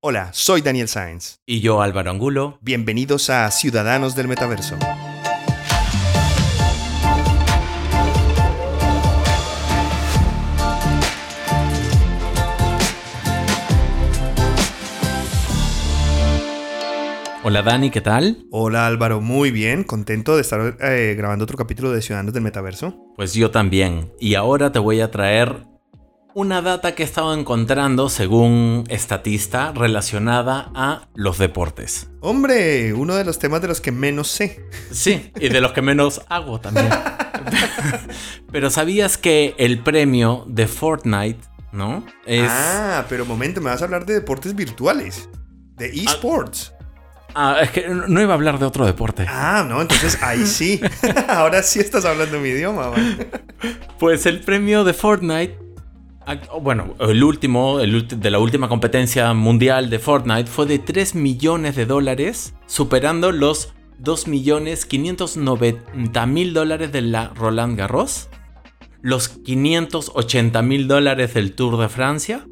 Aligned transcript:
Hola, 0.00 0.30
soy 0.32 0.60
Daniel 0.60 0.86
Sáenz. 0.86 1.40
Y 1.44 1.58
yo 1.58 1.82
Álvaro 1.82 2.12
Angulo. 2.12 2.60
Bienvenidos 2.60 3.30
a 3.30 3.50
Ciudadanos 3.50 4.14
del 4.14 4.28
Metaverso. 4.28 4.76
Hola 17.42 17.62
Dani, 17.62 17.90
¿qué 17.90 18.00
tal? 18.00 18.46
Hola 18.52 18.86
Álvaro, 18.86 19.20
muy 19.20 19.50
bien, 19.50 19.82
contento 19.82 20.36
de 20.36 20.42
estar 20.42 20.76
eh, 20.80 21.16
grabando 21.18 21.42
otro 21.42 21.56
capítulo 21.56 21.90
de 21.90 22.02
Ciudadanos 22.02 22.32
del 22.32 22.44
Metaverso. 22.44 22.94
Pues 23.16 23.34
yo 23.34 23.50
también. 23.50 24.12
Y 24.20 24.36
ahora 24.36 24.70
te 24.70 24.78
voy 24.78 25.00
a 25.00 25.10
traer 25.10 25.66
una 26.38 26.62
data 26.62 26.94
que 26.94 27.02
he 27.02 27.06
estado 27.06 27.34
encontrando 27.34 28.08
según 28.08 28.84
estatista 28.88 29.72
relacionada 29.72 30.70
a 30.72 31.08
los 31.16 31.36
deportes. 31.36 32.10
Hombre, 32.20 32.94
uno 32.94 33.16
de 33.16 33.24
los 33.24 33.40
temas 33.40 33.60
de 33.60 33.66
los 33.66 33.80
que 33.80 33.90
menos 33.90 34.28
sé. 34.28 34.64
Sí, 34.92 35.32
y 35.40 35.48
de 35.48 35.60
los 35.60 35.72
que 35.72 35.82
menos 35.82 36.22
hago 36.28 36.60
también. 36.60 36.90
pero 38.52 38.70
sabías 38.70 39.18
que 39.18 39.56
el 39.58 39.80
premio 39.80 40.44
de 40.46 40.68
Fortnite, 40.68 41.40
¿no? 41.72 42.06
Ah, 42.48 43.04
pero 43.08 43.26
momento, 43.26 43.60
me 43.60 43.70
vas 43.70 43.82
a 43.82 43.86
hablar 43.86 44.06
de 44.06 44.14
deportes 44.14 44.54
virtuales, 44.54 45.28
de 45.74 45.86
ah. 45.86 45.90
esports. 46.12 46.72
Ah, 47.34 47.58
es 47.62 47.70
que 47.72 47.88
no 47.88 48.22
iba 48.22 48.32
a 48.32 48.36
hablar 48.36 48.60
de 48.60 48.66
otro 48.66 48.86
deporte. 48.86 49.26
Ah, 49.28 49.66
no, 49.68 49.82
entonces 49.82 50.22
ahí 50.22 50.46
sí. 50.46 50.80
Ahora 51.28 51.64
sí 51.64 51.80
estás 51.80 52.04
hablando 52.04 52.38
mi 52.38 52.50
idioma. 52.50 52.92
Pues 53.98 54.24
el 54.26 54.40
premio 54.40 54.84
de 54.84 54.94
Fortnite 54.94 55.67
bueno, 56.60 56.94
el 57.00 57.24
último, 57.24 57.78
de 57.78 58.30
la 58.30 58.38
última 58.38 58.68
competencia 58.68 59.32
mundial 59.34 59.90
de 59.90 59.98
Fortnite 59.98 60.50
fue 60.50 60.66
de 60.66 60.78
3 60.78 61.14
millones 61.14 61.76
de 61.76 61.86
dólares, 61.86 62.54
superando 62.66 63.32
los 63.32 63.74
2 63.98 64.28
millones 64.28 64.86
590 64.86 66.26
mil 66.26 66.54
dólares 66.54 66.92
de 66.92 67.02
la 67.02 67.28
Roland 67.34 67.78
Garros, 67.78 68.28
los 69.00 69.28
580 69.28 70.62
mil 70.62 70.88
dólares 70.88 71.34
del 71.34 71.54
Tour 71.54 71.78
de 71.78 71.88
Francia 71.88 72.46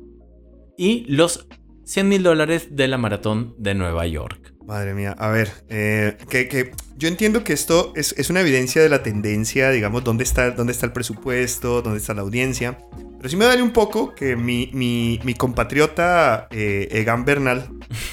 y 0.79 1.05
los 1.13 1.47
100 1.85 2.09
mil 2.09 2.23
dólares 2.23 2.75
de 2.75 2.89
la 2.89 2.99
Maratón 2.99 3.55
de 3.59 3.75
Nueva 3.75 4.07
York. 4.07 4.46
Madre 4.67 4.95
mía, 4.95 5.15
a 5.17 5.29
ver, 5.29 5.53
eh, 5.69 6.17
que, 6.29 6.73
yo 6.97 7.07
entiendo 7.07 7.45
que 7.45 7.53
esto 7.53 7.93
es, 7.95 8.31
una 8.31 8.41
evidencia 8.41 8.83
de 8.83 8.89
la 8.89 9.01
tendencia, 9.05 9.71
digamos, 9.71 10.03
dónde 10.03 10.25
está, 10.25 10.51
dónde 10.51 10.73
está 10.73 10.87
el 10.87 10.93
presupuesto, 10.93 11.83
dónde 11.83 12.01
está 12.01 12.15
la 12.15 12.23
audiencia. 12.23 12.77
Pero 13.17 13.29
sí 13.29 13.37
me 13.37 13.45
duele 13.45 13.63
un 13.63 13.73
poco 13.73 14.13
que 14.13 14.35
mi, 14.35 14.71
mi, 14.73 15.35
compatriota 15.35 16.49
eh, 16.51 16.89
Egan 16.91 17.25
Bernal, 17.25 17.69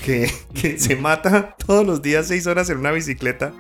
que, 0.06 0.28
se 0.78 0.96
mata 0.96 1.56
todos 1.58 1.88
los 1.88 2.04
días 2.04 2.28
seis 2.28 2.46
horas 2.46 2.70
en 2.70 2.78
una 2.78 2.92
bicicleta 2.92 3.54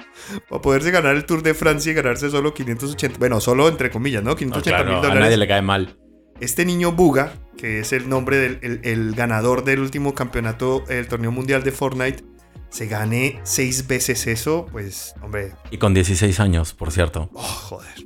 para 0.47 0.61
poderse 0.61 0.91
ganar 0.91 1.15
el 1.15 1.25
Tour 1.25 1.41
de 1.41 1.55
Francia 1.55 1.91
y 1.91 1.95
ganarse 1.95 2.29
solo 2.29 2.53
580, 2.53 3.17
bueno, 3.17 3.41
solo 3.41 3.69
entre 3.69 3.89
comillas, 3.89 4.23
¿no? 4.23 4.35
580 4.35 4.83
mil 4.83 4.95
dólares. 4.97 5.17
A 5.17 5.19
nadie 5.19 5.37
le 5.37 5.47
cae 5.47 5.63
mal. 5.63 5.97
Este 6.39 6.63
niño 6.63 6.91
Buga, 6.91 7.33
que 7.57 7.79
es 7.79 7.91
el 7.91 8.07
nombre 8.07 8.37
del 8.37 8.81
el 8.83 9.15
ganador 9.15 9.63
del 9.63 9.79
último 9.79 10.13
campeonato 10.13 10.81
del 10.87 11.07
torneo 11.07 11.31
mundial 11.31 11.63
de 11.63 11.71
Fortnite, 11.71 12.32
se 12.73 12.87
gane 12.87 13.39
seis 13.43 13.85
veces 13.85 14.25
eso, 14.25 14.65
pues, 14.71 15.13
hombre. 15.21 15.51
Y 15.69 15.77
con 15.77 15.93
16 15.93 16.39
años, 16.39 16.73
por 16.73 16.91
cierto. 16.91 17.29
Oh, 17.33 17.41
joder. 17.41 17.93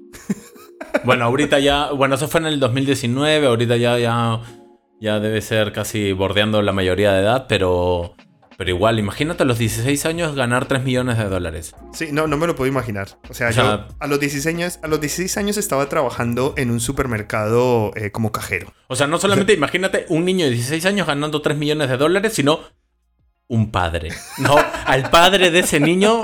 Bueno, 1.03 1.25
ahorita 1.25 1.59
ya, 1.59 1.91
bueno, 1.91 2.15
eso 2.15 2.27
fue 2.27 2.39
en 2.39 2.47
el 2.47 2.59
2019, 2.59 3.47
ahorita 3.47 3.77
ya, 3.77 3.99
ya, 3.99 4.41
ya 4.99 5.19
debe 5.19 5.41
ser 5.41 5.71
casi 5.71 6.11
bordeando 6.11 6.61
la 6.61 6.71
mayoría 6.71 7.13
de 7.13 7.21
edad, 7.21 7.45
pero, 7.47 8.15
pero 8.57 8.69
igual, 8.71 8.97
imagínate 8.97 9.43
a 9.43 9.45
los 9.45 9.59
16 9.59 10.05
años 10.05 10.35
ganar 10.35 10.65
3 10.65 10.83
millones 10.83 11.17
de 11.17 11.25
dólares. 11.25 11.75
Sí, 11.93 12.09
no, 12.11 12.25
no 12.27 12.37
me 12.37 12.47
lo 12.47 12.55
puedo 12.55 12.69
imaginar. 12.69 13.19
O 13.29 13.33
sea, 13.33 13.51
yo 13.51 13.85
a 13.99 14.07
los, 14.07 14.19
16 14.19 14.55
años, 14.55 14.79
a 14.81 14.87
los 14.87 14.99
16 14.99 15.37
años 15.37 15.57
estaba 15.57 15.87
trabajando 15.87 16.53
en 16.57 16.71
un 16.71 16.79
supermercado 16.79 17.91
eh, 17.95 18.11
como 18.11 18.31
cajero. 18.31 18.73
O 18.87 18.95
sea, 18.95 19.07
no 19.07 19.19
solamente 19.19 19.53
imagínate 19.61 20.05
un 20.09 20.25
niño 20.25 20.45
de 20.45 20.51
16 20.51 20.85
años 20.87 21.05
ganando 21.05 21.41
3 21.41 21.57
millones 21.57 21.89
de 21.89 21.97
dólares, 21.97 22.33
sino 22.33 22.59
un 23.49 23.71
padre. 23.71 24.09
No, 24.39 24.55
al 24.85 25.09
padre 25.09 25.51
de 25.51 25.59
ese 25.59 25.79
niño. 25.79 26.21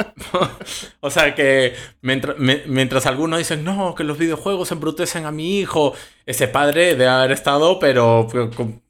o 1.00 1.10
sea 1.10 1.36
que 1.36 1.74
mientras, 2.02 3.06
algunos 3.06 3.40
dicen, 3.40 3.64
no, 3.64 3.96
que 3.96 4.04
los 4.04 4.18
videojuegos 4.18 4.72
embrutecen 4.72 5.26
a 5.26 5.32
mi 5.32 5.60
hijo, 5.60 5.94
ese 6.26 6.48
padre 6.48 6.96
debe 6.96 7.08
haber 7.08 7.32
estado, 7.32 7.80
pero 7.80 8.28
con, 8.56 8.82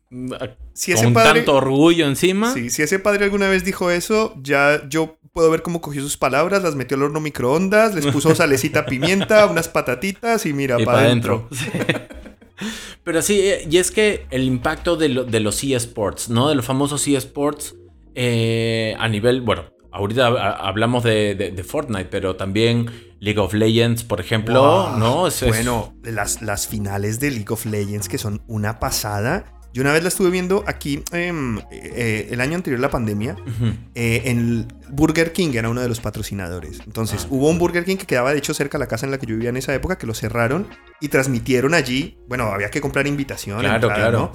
si 0.74 0.92
ese 0.92 1.12
tanto 1.12 1.56
orgullo 1.56 2.08
encima. 2.08 2.54
Sí, 2.54 2.70
si 2.70 2.82
ese 2.82 3.00
padre 3.00 3.26
alguna 3.26 3.50
vez 3.50 3.64
dijo 3.64 3.92
eso, 3.92 4.34
ya 4.42 4.82
yo 4.90 5.18
puedo 5.32 5.50
ver 5.50 5.62
cómo 5.62 5.82
cogió 5.82 6.02
sus 6.02 6.18
palabras, 6.18 6.64
las 6.64 6.76
metió 6.76 6.98
al 6.98 7.04
horno 7.04 7.20
microondas, 7.20 7.94
les 7.96 8.06
puso 8.08 8.34
salecita 8.36 8.86
pimienta, 8.86 9.46
unas 9.46 9.68
patatitas 9.68 10.46
y 10.46 10.54
mira, 10.54 10.78
para 10.80 11.00
adentro. 11.00 11.50
Pero 13.04 13.22
sí, 13.22 13.44
y 13.70 13.78
es 13.78 13.92
que 13.92 14.26
el 14.30 14.44
impacto 14.44 14.96
de, 14.96 15.26
de 15.26 15.40
los 15.40 15.64
eSports, 15.64 16.30
¿no? 16.30 16.48
De 16.48 16.56
los 16.56 16.66
famosos 16.66 17.06
eSports 17.08 17.76
eh, 18.16 18.96
a 19.00 19.08
nivel, 19.08 19.42
bueno, 19.42 19.66
ahorita 19.92 20.28
hablamos 20.28 21.04
de, 21.04 21.64
Fortnite, 21.66 22.06
pero 22.06 22.36
también 22.36 22.90
League 23.20 23.40
of 23.40 23.54
Legends, 23.54 24.04
por 24.04 24.20
ejemplo, 24.20 24.98
¿no? 24.98 25.28
bueno, 25.48 25.94
las, 26.04 26.42
las 26.42 26.68
finales 26.68 27.20
de 27.20 27.32
League 27.32 27.50
of 27.50 27.66
Legends 27.66 28.10
que 28.10 28.18
son 28.18 28.42
una 28.48 28.80
pasada. 28.80 29.46
Yo 29.74 29.82
una 29.82 29.92
vez 29.92 30.04
la 30.04 30.10
estuve 30.10 30.30
viendo 30.30 30.64
aquí 30.68 31.04
em, 31.14 31.58
eh, 31.72 32.28
el 32.30 32.42
año 32.42 32.56
anterior 32.56 32.78
a 32.78 32.82
la 32.84 32.92
pandemia. 32.92 33.36
Eh, 33.96 34.22
en 34.26 34.68
Burger 34.90 35.34
King 35.34 35.50
era 35.56 35.68
uno 35.68 35.82
de 35.82 35.90
los 35.90 36.00
patrocinadores. 36.00 36.82
Entonces 36.86 37.24
ah. 37.24 37.28
hubo 37.32 37.50
un 37.50 37.58
Burger 37.58 37.84
King 37.84 37.96
que 37.98 38.06
quedaba 38.06 38.34
de 38.34 38.38
hecho 38.38 38.54
cerca 38.54 38.78
de 38.78 38.84
la 38.84 38.88
casa 38.88 39.08
en 39.08 39.12
la 39.12 39.18
que 39.18 39.26
yo 39.26 39.34
vivía 39.34 39.50
en 39.50 39.58
esa 39.58 39.74
época, 39.74 39.98
que 39.98 40.06
lo 40.06 40.14
cerraron 40.14 40.68
y 41.02 41.08
transmitieron 41.08 41.74
allí. 41.74 42.20
Bueno, 42.28 42.52
había 42.52 42.70
que 42.70 42.82
comprar 42.82 43.08
invitación. 43.08 43.62
Claro, 43.62 43.88
claro 43.88 44.34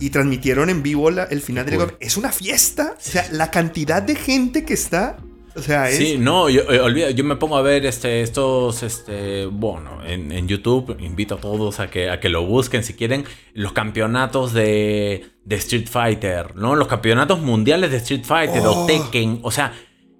y 0.00 0.10
transmitieron 0.10 0.70
en 0.70 0.82
vivo 0.82 1.08
el 1.08 1.40
final 1.40 1.66
de 1.66 1.76
League 1.76 1.96
Es 2.00 2.16
una 2.16 2.32
fiesta. 2.32 2.94
O 2.96 3.00
sea, 3.00 3.26
la 3.30 3.50
cantidad 3.50 4.02
de 4.02 4.16
gente 4.16 4.64
que 4.64 4.74
está. 4.74 5.16
O 5.56 5.62
sea, 5.62 5.88
es... 5.88 5.98
Sí, 5.98 6.16
no, 6.18 6.48
yo, 6.50 6.62
eh, 6.62 7.14
yo 7.14 7.22
me 7.22 7.36
pongo 7.36 7.56
a 7.56 7.62
ver 7.62 7.86
este, 7.86 8.22
estos, 8.22 8.82
este, 8.82 9.46
bueno, 9.46 10.04
en, 10.04 10.48
YouTube, 10.48 10.96
invito 10.98 11.36
a 11.36 11.38
todos 11.38 11.78
a 11.78 11.88
que, 11.88 12.10
a 12.10 12.18
que 12.18 12.28
lo 12.28 12.44
busquen 12.44 12.82
si 12.82 12.94
quieren, 12.94 13.24
los 13.52 13.72
campeonatos 13.72 14.52
de, 14.52 15.26
de 15.44 15.56
Street 15.56 15.86
Fighter, 15.88 16.56
¿no? 16.56 16.74
Los 16.74 16.88
campeonatos 16.88 17.40
mundiales 17.40 17.92
de 17.92 17.98
Street 17.98 18.24
Fighter 18.24 18.66
o 18.66 18.82
oh. 18.82 18.86
Tekken, 18.86 19.38
o 19.42 19.52
sea, 19.52 19.72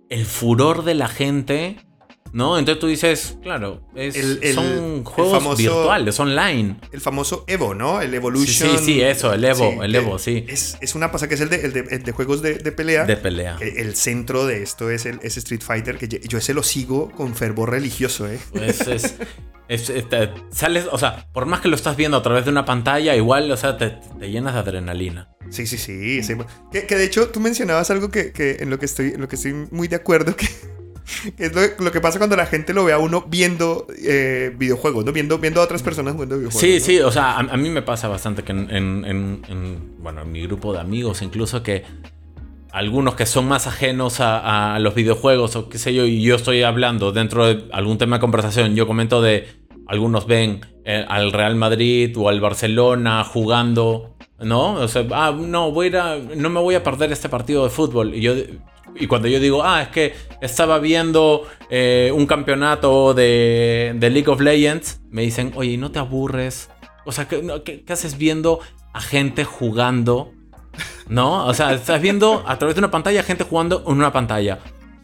el 0.08 0.24
furor 0.24 0.84
de 0.84 0.94
la 0.94 1.08
gente 1.08 1.78
¿no? 2.34 2.58
Entonces 2.58 2.80
tú 2.80 2.88
dices, 2.88 3.38
claro, 3.42 3.80
son 4.54 5.04
juegos 5.04 5.56
virtuales, 5.56 6.18
online. 6.18 6.76
El 6.90 7.00
famoso 7.00 7.44
Evo, 7.46 7.74
¿no? 7.74 8.02
El 8.02 8.12
Evolution. 8.12 8.76
Sí, 8.76 8.84
sí, 8.84 9.00
eso, 9.00 9.32
el 9.32 9.44
Evo, 9.44 9.84
el 9.84 9.94
Evo, 9.94 10.18
sí. 10.18 10.44
Es, 10.48 10.94
una 10.96 11.12
pasada 11.12 11.28
que 11.28 11.36
es 11.36 11.40
el 11.40 11.48
de, 11.48 12.12
juegos 12.12 12.42
de, 12.42 12.56
pelea. 12.72 13.04
De 13.04 13.16
pelea. 13.16 13.56
El, 13.60 13.94
centro 13.94 14.46
de 14.46 14.64
esto 14.64 14.90
es 14.90 15.06
el 15.06 15.20
Street 15.22 15.62
Fighter, 15.62 15.96
que 15.96 16.08
yo, 16.08 16.38
ese 16.38 16.54
lo 16.54 16.64
sigo 16.64 17.10
con 17.12 17.36
fervor 17.36 17.70
religioso, 17.70 18.28
¿eh? 18.28 18.40
Pues 18.52 18.80
es, 19.68 20.04
sales, 20.50 20.86
o 20.90 20.98
sea, 20.98 21.26
por 21.32 21.46
más 21.46 21.60
que 21.60 21.68
lo 21.68 21.76
estás 21.76 21.96
viendo 21.96 22.16
a 22.16 22.22
través 22.22 22.44
de 22.44 22.50
una 22.50 22.64
pantalla, 22.64 23.14
igual, 23.14 23.50
o 23.50 23.56
sea, 23.56 23.78
te, 23.78 24.00
llenas 24.20 24.54
de 24.54 24.60
adrenalina. 24.60 25.28
Sí, 25.50 25.66
sí, 25.68 25.78
sí. 25.78 26.26
Que, 26.72 26.96
de 26.96 27.04
hecho 27.04 27.28
tú 27.28 27.38
mencionabas 27.38 27.90
algo 27.90 28.10
que, 28.10 28.32
en, 28.58 28.70
lo 28.70 28.78
que 28.80 28.86
estoy, 28.86 29.12
en 29.14 29.20
lo 29.20 29.28
que 29.28 29.36
estoy 29.36 29.52
muy 29.70 29.86
de 29.86 29.96
acuerdo, 29.96 30.34
que 30.36 30.48
es 31.38 31.52
lo, 31.78 31.92
que 31.92 32.00
pasa 32.00 32.18
cuando 32.18 32.36
la 32.36 32.46
gente 32.46 32.74
lo 32.74 32.84
ve 32.84 32.92
a 32.92 32.98
uno 32.98 33.24
viendo 33.28 33.86
eh, 34.02 34.54
videojuegos, 34.56 35.04
¿no? 35.04 35.12
Viendo, 35.12 35.38
viendo 35.38 35.60
a 35.60 35.64
otras 35.64 35.82
personas 35.82 36.14
jugando 36.14 36.36
videojuegos. 36.36 36.60
Sí, 36.60 36.80
sí, 36.80 37.00
o 37.00 37.10
sea, 37.10 37.38
a, 37.38 37.56
mí 37.56 37.70
me 37.70 37.82
pasa 37.82 38.08
bastante 38.08 38.42
que 38.42 38.52
en, 38.52 39.82
bueno, 39.98 40.22
en 40.22 40.32
mi 40.32 40.42
grupo 40.42 40.72
de 40.72 40.80
amigos 40.80 41.22
incluso 41.22 41.62
que 41.62 41.84
algunos 42.72 43.14
que 43.14 43.24
son 43.24 43.46
más 43.46 43.66
ajenos 43.66 44.16
a, 44.18 44.78
los 44.80 44.94
videojuegos 44.94 45.54
o 45.54 45.68
qué 45.68 45.78
sé 45.78 45.94
yo, 45.94 46.06
y 46.06 46.22
yo 46.22 46.34
estoy 46.34 46.62
hablando 46.62 47.12
dentro 47.12 47.46
de 47.46 47.64
algún 47.72 47.98
tema 47.98 48.16
de 48.16 48.20
conversación, 48.20 48.74
yo 48.74 48.86
comento 48.86 49.22
de, 49.22 49.46
algunos 49.86 50.26
ven 50.26 50.60
eh, 50.84 51.04
al 51.08 51.32
Real 51.32 51.56
Madrid 51.56 52.16
o 52.16 52.28
al 52.28 52.40
Barcelona 52.40 53.22
jugando, 53.24 54.16
¿no? 54.40 54.74
O 54.74 54.88
sea, 54.88 55.06
ah, 55.12 55.32
no, 55.36 55.70
voy 55.70 55.94
a 55.94 56.16
no 56.36 56.50
me 56.50 56.60
voy 56.60 56.74
a 56.74 56.82
perder 56.82 57.12
este 57.12 57.28
partido 57.28 57.64
de 57.64 57.70
fútbol. 57.70 58.14
Y 58.14 58.20
yo 58.20 58.34
y 58.96 59.06
cuando 59.06 59.28
yo 59.28 59.40
digo, 59.40 59.64
ah, 59.64 59.82
es 59.82 59.88
que 59.88 60.14
estaba 60.40 60.78
viendo 60.78 61.46
eh, 61.70 62.12
un 62.14 62.26
campeonato 62.26 63.14
de, 63.14 63.96
League 64.00 64.28
of 64.28 64.40
Legends, 64.40 65.00
me 65.10 65.22
dicen, 65.22 65.52
oye, 65.56 65.76
¿no 65.76 65.90
te 65.90 65.98
aburres? 65.98 66.70
O 67.04 67.12
sea, 67.12 67.26
¿qué, 67.26 67.84
haces 67.88 68.16
viendo 68.16 68.60
a 68.92 69.00
gente 69.00 69.44
jugando? 69.44 70.32
¿No? 71.08 71.46
O 71.46 71.54
sea, 71.54 71.72
estás 71.72 72.00
viendo 72.00 72.44
a 72.46 72.58
través 72.58 72.76
de 72.76 72.80
una 72.80 72.90
pantalla 72.90 73.22
gente 73.22 73.44
jugando 73.44 73.82
en 73.86 73.92
una 73.92 74.12
pantalla. 74.12 74.60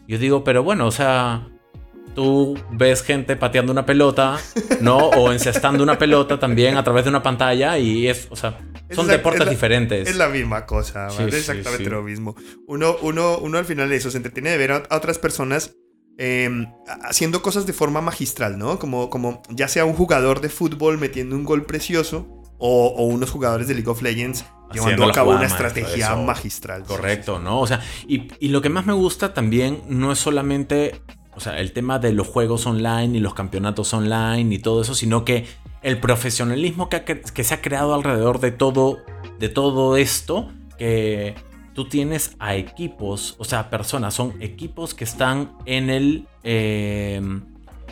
Yo 0.07 0.17
digo, 0.17 0.43
pero 0.43 0.63
bueno, 0.63 0.87
o 0.87 0.91
sea, 0.91 1.47
tú 2.13 2.57
ves 2.71 3.03
gente 3.03 3.35
pateando 3.35 3.71
una 3.71 3.85
pelota, 3.85 4.37
¿no? 4.81 4.97
O 4.97 5.31
encestando 5.31 5.83
una 5.83 5.97
pelota 5.97 6.39
también 6.39 6.77
a 6.77 6.83
través 6.83 7.05
de 7.05 7.09
una 7.09 7.23
pantalla 7.23 7.77
y 7.77 8.07
es, 8.07 8.27
o 8.29 8.35
sea, 8.35 8.57
son 8.91 9.07
deportes 9.07 9.49
diferentes. 9.49 10.09
Es 10.09 10.15
la 10.17 10.29
misma 10.29 10.65
cosa, 10.65 11.07
es 11.07 11.33
exactamente 11.33 11.89
lo 11.89 12.03
mismo. 12.03 12.35
Uno, 12.67 12.95
uno, 13.01 13.37
uno 13.37 13.57
al 13.57 13.65
final 13.65 13.89
de 13.89 13.95
eso 13.95 14.11
se 14.11 14.17
entretiene 14.17 14.51
de 14.51 14.57
ver 14.57 14.71
a, 14.71 14.83
otras 14.91 15.17
personas 15.17 15.75
em, 16.17 16.67
haciendo 17.03 17.41
cosas 17.41 17.65
de 17.65 17.73
forma 17.73 18.01
magistral, 18.01 18.57
¿no? 18.57 18.79
Como, 18.79 19.09
como 19.09 19.41
ya 19.49 19.67
sea 19.67 19.85
un 19.85 19.93
jugador 19.93 20.41
de 20.41 20.49
fútbol 20.49 20.97
metiendo 20.97 21.35
un 21.35 21.43
gol 21.43 21.65
precioso 21.65 22.41
o, 22.57 23.05
unos 23.05 23.31
jugadores 23.31 23.67
de 23.67 23.73
League 23.73 23.89
of 23.89 24.01
Legends 24.01 24.45
llevando 24.71 25.05
a 25.05 25.11
cabo 25.11 25.31
una 25.31 25.47
estrategia 25.47 26.15
magistral. 26.15 26.83
Correcto, 26.83 27.39
¿no? 27.39 27.59
O 27.59 27.67
sea, 27.67 27.81
y, 28.07 28.27
y 28.39 28.49
lo 28.49 28.61
que 28.61 28.69
más 28.69 28.85
me 28.85 28.93
gusta 28.93 29.33
también 29.33 29.81
no 29.87 30.11
es 30.11 30.19
solamente 30.19 31.01
o 31.35 31.39
sea, 31.39 31.59
el 31.59 31.71
tema 31.71 31.99
de 31.99 32.13
los 32.13 32.27
juegos 32.27 32.65
online 32.65 33.17
y 33.17 33.21
los 33.21 33.33
campeonatos 33.33 33.93
online 33.93 34.53
y 34.53 34.59
todo 34.59 34.81
eso, 34.81 34.95
sino 34.95 35.23
que 35.25 35.45
el 35.81 35.99
profesionalismo 35.99 36.89
que, 36.89 37.21
se 37.43 37.53
ha 37.53 37.61
creado 37.61 37.93
alrededor 37.93 38.39
de 38.39 38.51
todo, 38.51 38.99
de 39.39 39.49
todo 39.49 39.97
esto, 39.97 40.51
que 40.77 41.35
tú 41.73 41.87
tienes 41.87 42.35
a 42.39 42.55
equipos, 42.55 43.35
o 43.39 43.45
sea, 43.45 43.69
personas, 43.69 44.13
son 44.13 44.33
equipos 44.41 44.93
que 44.93 45.03
están 45.03 45.53
en 45.65 45.89
el... 45.89 46.27
Em, 46.43 47.43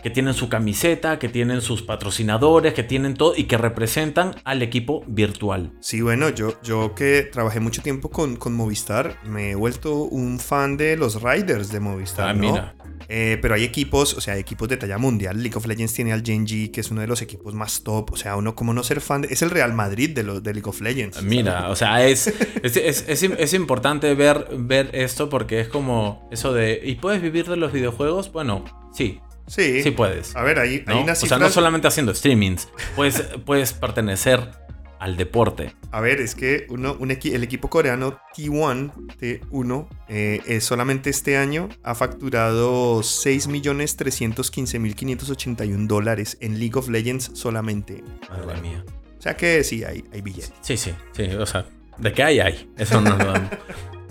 que 0.02 0.10
tienen 0.10 0.34
su 0.34 0.50
camiseta, 0.50 1.20
que 1.20 1.30
tienen 1.30 1.62
sus 1.62 1.82
patrocinadores, 1.82 2.74
que 2.74 2.84
tienen 2.84 3.16
todo 3.16 3.34
y 3.36 3.46
que 3.46 3.58
representan 3.58 4.36
al 4.44 4.62
equipo 4.62 5.04
virtual. 5.08 5.74
Sí, 5.82 6.02
bueno, 6.02 6.30
yo, 6.30 6.54
yo 6.64 6.96
que 6.96 7.24
trabajé 7.24 7.60
mucho 7.60 7.82
tiempo 7.82 8.10
con, 8.10 8.38
con 8.38 8.54
Movistar, 8.54 9.18
me 9.26 9.52
he 9.52 9.56
vuelto 9.56 10.04
un 10.04 10.40
fan 10.40 10.78
de 10.78 10.96
los 10.96 11.22
Riders 11.22 11.70
de 11.72 11.80
Movistar. 11.80 12.30
Ah, 12.30 12.34
mira. 12.34 12.76
Eh, 13.08 13.38
pero 13.42 13.56
hay 13.56 13.64
equipos, 13.64 14.14
o 14.14 14.22
sea, 14.22 14.38
equipos 14.38 14.68
de 14.68 14.78
talla 14.78 14.98
mundial. 14.98 15.42
League 15.42 15.56
of 15.56 15.66
Legends 15.66 15.94
tiene 15.94 16.14
al 16.14 16.24
Genji, 16.24 16.70
que 16.70 16.82
es 16.82 16.92
uno 16.92 17.02
de 17.02 17.08
los 17.08 17.22
equipos 17.22 17.54
más 17.54 17.84
top. 17.84 18.12
O 18.12 18.18
sea, 18.18 18.36
uno 18.36 18.56
como 18.56 18.74
no 18.74 18.84
ser 18.84 19.02
fan, 19.02 19.26
es 19.30 19.42
el 19.42 19.50
Real 19.50 19.74
Madrid 19.74 20.10
de, 20.12 20.24
de 20.24 20.54
League 20.54 20.70
of 20.70 20.82
Legends. 20.82 21.22
Mira, 21.24 21.70
o 21.70 21.76
sea, 21.76 22.06
es, 22.06 22.28
es, 22.64 22.78
es, 22.78 23.24
es, 23.24 23.54
importante 23.54 24.14
ver, 24.16 24.48
ver 24.58 24.90
esto 24.94 25.30
porque 25.30 25.62
es 25.62 25.68
como 25.68 26.28
eso 26.32 26.54
de, 26.54 26.80
¿y 26.84 26.96
puedes 26.96 27.22
vivir 27.22 27.48
de 27.48 27.58
los 27.58 27.72
videojuegos? 27.72 28.32
Bueno, 28.32 28.66
sí. 28.94 29.20
Sí. 29.48 29.82
Sí 29.82 29.92
puedes. 29.92 30.36
A 30.36 30.44
ver, 30.44 30.60
ahí, 30.60 30.84
¿no? 30.86 31.04
O 31.04 31.16
sea, 31.16 31.40
no 31.40 31.50
solamente 31.50 31.88
haciendo 31.88 32.14
streamings, 32.14 32.68
puedes, 32.96 33.22
puedes 33.46 33.74
pertenecer 33.74 34.52
al 35.00 35.18
deporte. 35.18 35.76
A 35.92 36.02
ver, 36.02 36.22
es 36.22 36.36
que 36.36 36.68
uno, 36.70 36.96
un 37.00 37.10
el 37.12 37.44
equipo 37.44 37.70
coreano 37.70 38.20
T1, 38.38 38.92
T1 39.20 39.88
eh, 40.10 40.60
solamente 40.62 41.10
este 41.10 41.38
año 41.38 41.70
ha 41.84 41.96
facturado 41.96 43.00
6.315.581 43.00 45.88
dólares 45.88 46.38
en 46.42 46.60
League 46.60 46.78
of 46.78 46.90
Legends 46.90 47.32
solamente. 47.34 48.04
Madre 48.30 48.62
mía. 48.62 48.86
O 49.18 49.22
sea 49.22 49.36
que 49.36 49.64
sí, 49.64 49.84
hay, 49.84 50.04
hay 50.14 50.22
billetes. 50.22 50.54
Sí, 50.62 50.78
sí, 50.78 50.92
sí. 51.14 51.24
O 51.24 51.46
sea, 51.46 51.66
de 51.98 52.14
qué 52.14 52.24
hay, 52.24 52.40
hay. 52.40 52.72
Eso 52.78 53.02
no 53.02 53.18
lo. 53.18 53.34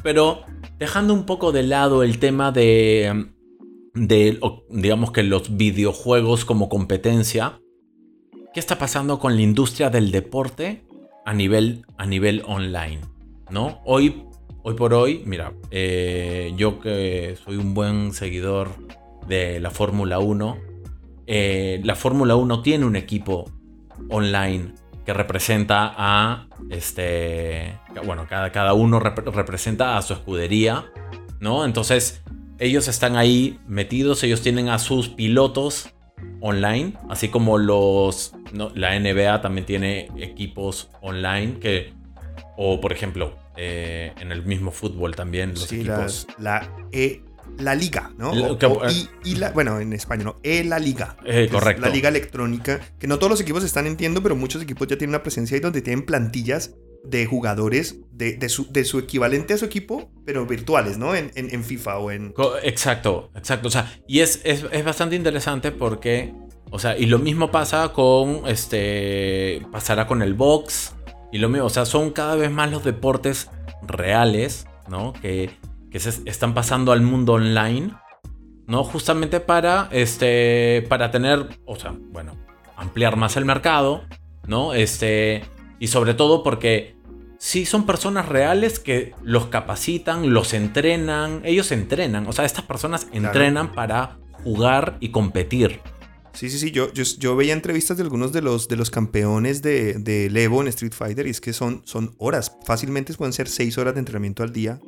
Pero 0.03 0.43
dejando 0.79 1.15
un 1.15 1.25
poco 1.25 1.53
de 1.53 1.63
lado 1.63 2.03
el 2.03 2.19
tema 2.19 2.53
de, 2.53 3.31
de, 3.95 4.39
digamos 4.71 5.13
que 5.13 5.23
los 5.23 5.57
videojuegos 5.57 6.45
como 6.45 6.69
competencia, 6.69 7.63
¿Qué 8.55 8.61
está 8.61 8.79
pasando 8.79 9.19
con 9.19 9.37
la 9.37 9.43
industria 9.43 9.91
del 9.91 10.11
deporte 10.11 10.83
a 11.27 11.35
nivel, 11.35 11.85
a 11.99 12.07
nivel 12.07 12.43
online? 12.47 13.01
¿no? 13.51 13.83
Hoy, 13.85 14.25
hoy 14.63 14.75
por 14.75 14.95
hoy, 14.95 15.23
mira, 15.27 15.53
eh, 15.71 16.55
yo 16.57 16.81
que 16.81 17.37
soy 17.45 17.57
un 17.57 17.75
buen 17.75 18.13
seguidor 18.15 18.71
de 19.27 19.61
la 19.61 19.71
Fórmula 19.71 20.19
1, 20.19 20.59
eh, 21.27 21.81
la 21.85 21.95
Fórmula 21.95 22.37
1 22.37 22.63
tiene 22.63 22.87
un 22.87 22.97
equipo 22.97 23.51
online 24.09 24.73
que 25.05 25.13
representa 25.13 25.95
a 25.97 26.49
este 26.71 27.79
bueno 28.05 28.27
cada, 28.29 28.53
cada 28.53 28.75
uno 28.75 29.01
representa 29.01 29.97
a 29.97 30.03
su 30.03 30.13
escudería 30.13 30.93
no 31.41 31.65
entonces 31.65 32.23
ellos 32.59 32.89
están 32.89 33.17
ahí 33.17 33.59
metidos 33.67 34.23
ellos 34.23 34.43
tienen 34.43 34.69
a 34.69 34.79
sus 34.79 35.09
pilotos 35.09 35.95
online, 36.41 36.95
así 37.09 37.29
como 37.29 37.59
los 37.59 38.35
la 38.75 38.99
NBA 38.99 39.41
también 39.41 39.67
tiene 39.67 40.11
equipos 40.17 40.91
online 41.01 41.59
que 41.59 41.93
o 42.57 42.81
por 42.81 42.93
ejemplo 42.93 43.37
eh, 43.57 44.13
en 44.21 44.33
el 44.33 44.45
mismo 44.45 44.71
fútbol 44.71 45.15
también 45.15 45.51
los 45.51 45.71
equipos 45.73 46.27
la, 46.39 46.71
e, 46.93 47.23
la 47.59 47.75
liga, 47.75 48.13
¿no? 48.17 48.33
y, 49.25 49.35
la, 49.35 49.51
bueno, 49.51 49.81
en 49.81 49.93
español, 49.93 50.27
¿no? 50.27 50.37
E 50.43 50.63
la 50.65 50.79
liga. 50.79 51.17
Eh, 51.25 51.49
correcto. 51.51 51.83
La 51.83 51.89
liga 51.89 52.09
electrónica, 52.09 52.81
que 52.99 53.07
no 53.07 53.19
todos 53.19 53.31
los 53.31 53.41
equipos 53.41 53.65
están 53.65 53.87
entiendo, 53.87 54.23
pero 54.23 54.37
muchos 54.37 54.63
equipos 54.63 54.87
ya 54.87 54.97
tienen 54.97 55.11
una 55.11 55.23
presencia 55.23 55.57
ahí 55.57 55.61
donde 55.61 55.83
tienen 55.83 56.07
plantillas 56.07 56.75
de 57.09 57.27
jugadores 57.27 58.01
de, 58.13 58.49
su, 58.49 58.71
de, 58.73 58.85
su, 58.85 58.99
equivalente 58.99 59.55
a 59.55 59.59
su 59.59 59.65
equipo, 59.65 60.11
pero 60.25 60.45
virtuales, 60.45 60.99
¿no? 60.99 61.15
En, 61.15 61.31
en, 61.35 61.63
FIFA 61.63 61.99
o 61.99 62.11
en... 62.11 62.35
Exacto, 62.65 63.31
exacto. 63.37 63.69
O 63.69 63.71
sea, 63.71 63.93
y 64.09 64.21
es, 64.21 64.41
es, 64.45 64.67
es, 64.73 64.85
bastante 64.85 65.15
interesante 65.15 65.71
porque, 65.71 66.35
o 66.71 66.81
sea, 66.81 66.99
y 66.99 67.07
lo 67.07 67.21
mismo 67.21 67.53
pasa 67.53 67.93
con, 67.93 68.43
este, 68.49 69.63
pasará 69.71 70.09
con 70.09 70.23
el 70.23 70.35
box, 70.35 70.95
y 71.31 71.39
lo 71.39 71.49
mismo, 71.49 71.67
o 71.67 71.71
sea, 71.71 71.87
son 71.87 72.11
cada 72.11 72.35
vez 72.35 72.51
más 72.51 72.73
los 72.73 72.83
deportes 72.83 73.51
reales, 73.87 74.67
¿no? 74.89 75.13
Que, 75.13 75.51
que 75.91 76.01
se 76.01 76.29
están 76.29 76.55
pasando 76.55 76.91
al 76.91 77.03
mundo 77.03 77.35
online, 77.35 77.93
¿no? 78.67 78.83
Justamente 78.83 79.39
para, 79.39 79.89
este, 79.93 80.85
para 80.89 81.13
tener, 81.13 81.47
o 81.67 81.77
sea, 81.77 81.95
bueno, 82.11 82.35
ampliar 82.77 83.17
más 83.17 83.37
el 83.37 83.45
mercado, 83.45 84.03
¿no? 84.45 84.75
Este 84.75 85.45
y 85.79 85.89
sobre 85.89 86.15
todo 86.15 86.43
porque 86.43 86.97
sí 87.39 87.65
son 87.65 87.87
personas 87.87 88.29
reales 88.29 88.79
que 88.79 89.15
los 89.23 89.47
capacitan, 89.47 90.33
los 90.33 90.53
entrenan, 90.53 91.41
ellos 91.45 91.73
entrenan, 91.73 92.27
o 92.27 92.33
sea, 92.33 92.45
estas 92.45 92.65
personas 92.65 93.07
entrenan 93.13 93.73
para 93.73 94.19
jugar 94.45 94.97
y 95.01 95.11
competir. 95.11 95.81
Sí, 96.33 96.51
sí, 96.51 96.59
sí, 96.59 96.71
yo, 96.71 96.93
yo, 96.93 97.37
veía 97.37 97.53
entrevistas 97.53 97.97
de 97.97 98.05
algunos 98.05 98.33
de 98.33 98.43
los, 98.43 98.69
de 98.69 98.77
los 98.77 98.91
campeones 98.91 99.61
de, 99.63 99.95
de 99.95 100.27
Evo 100.43 100.61
en 100.61 100.69
Street 100.69 100.93
Fighter 100.93 101.27
y 101.27 101.31
es 101.31 101.41
que 101.41 101.53
son, 101.53 101.83
son 101.85 102.15
horas, 102.19 102.53
fácilmente 102.65 103.13
pueden 103.15 103.33
ser 103.33 103.49
seis 103.49 103.77
horas 103.79 103.95
de 103.95 104.01
entrenamiento 104.01 104.43
al 104.43 104.53
día 104.53 104.79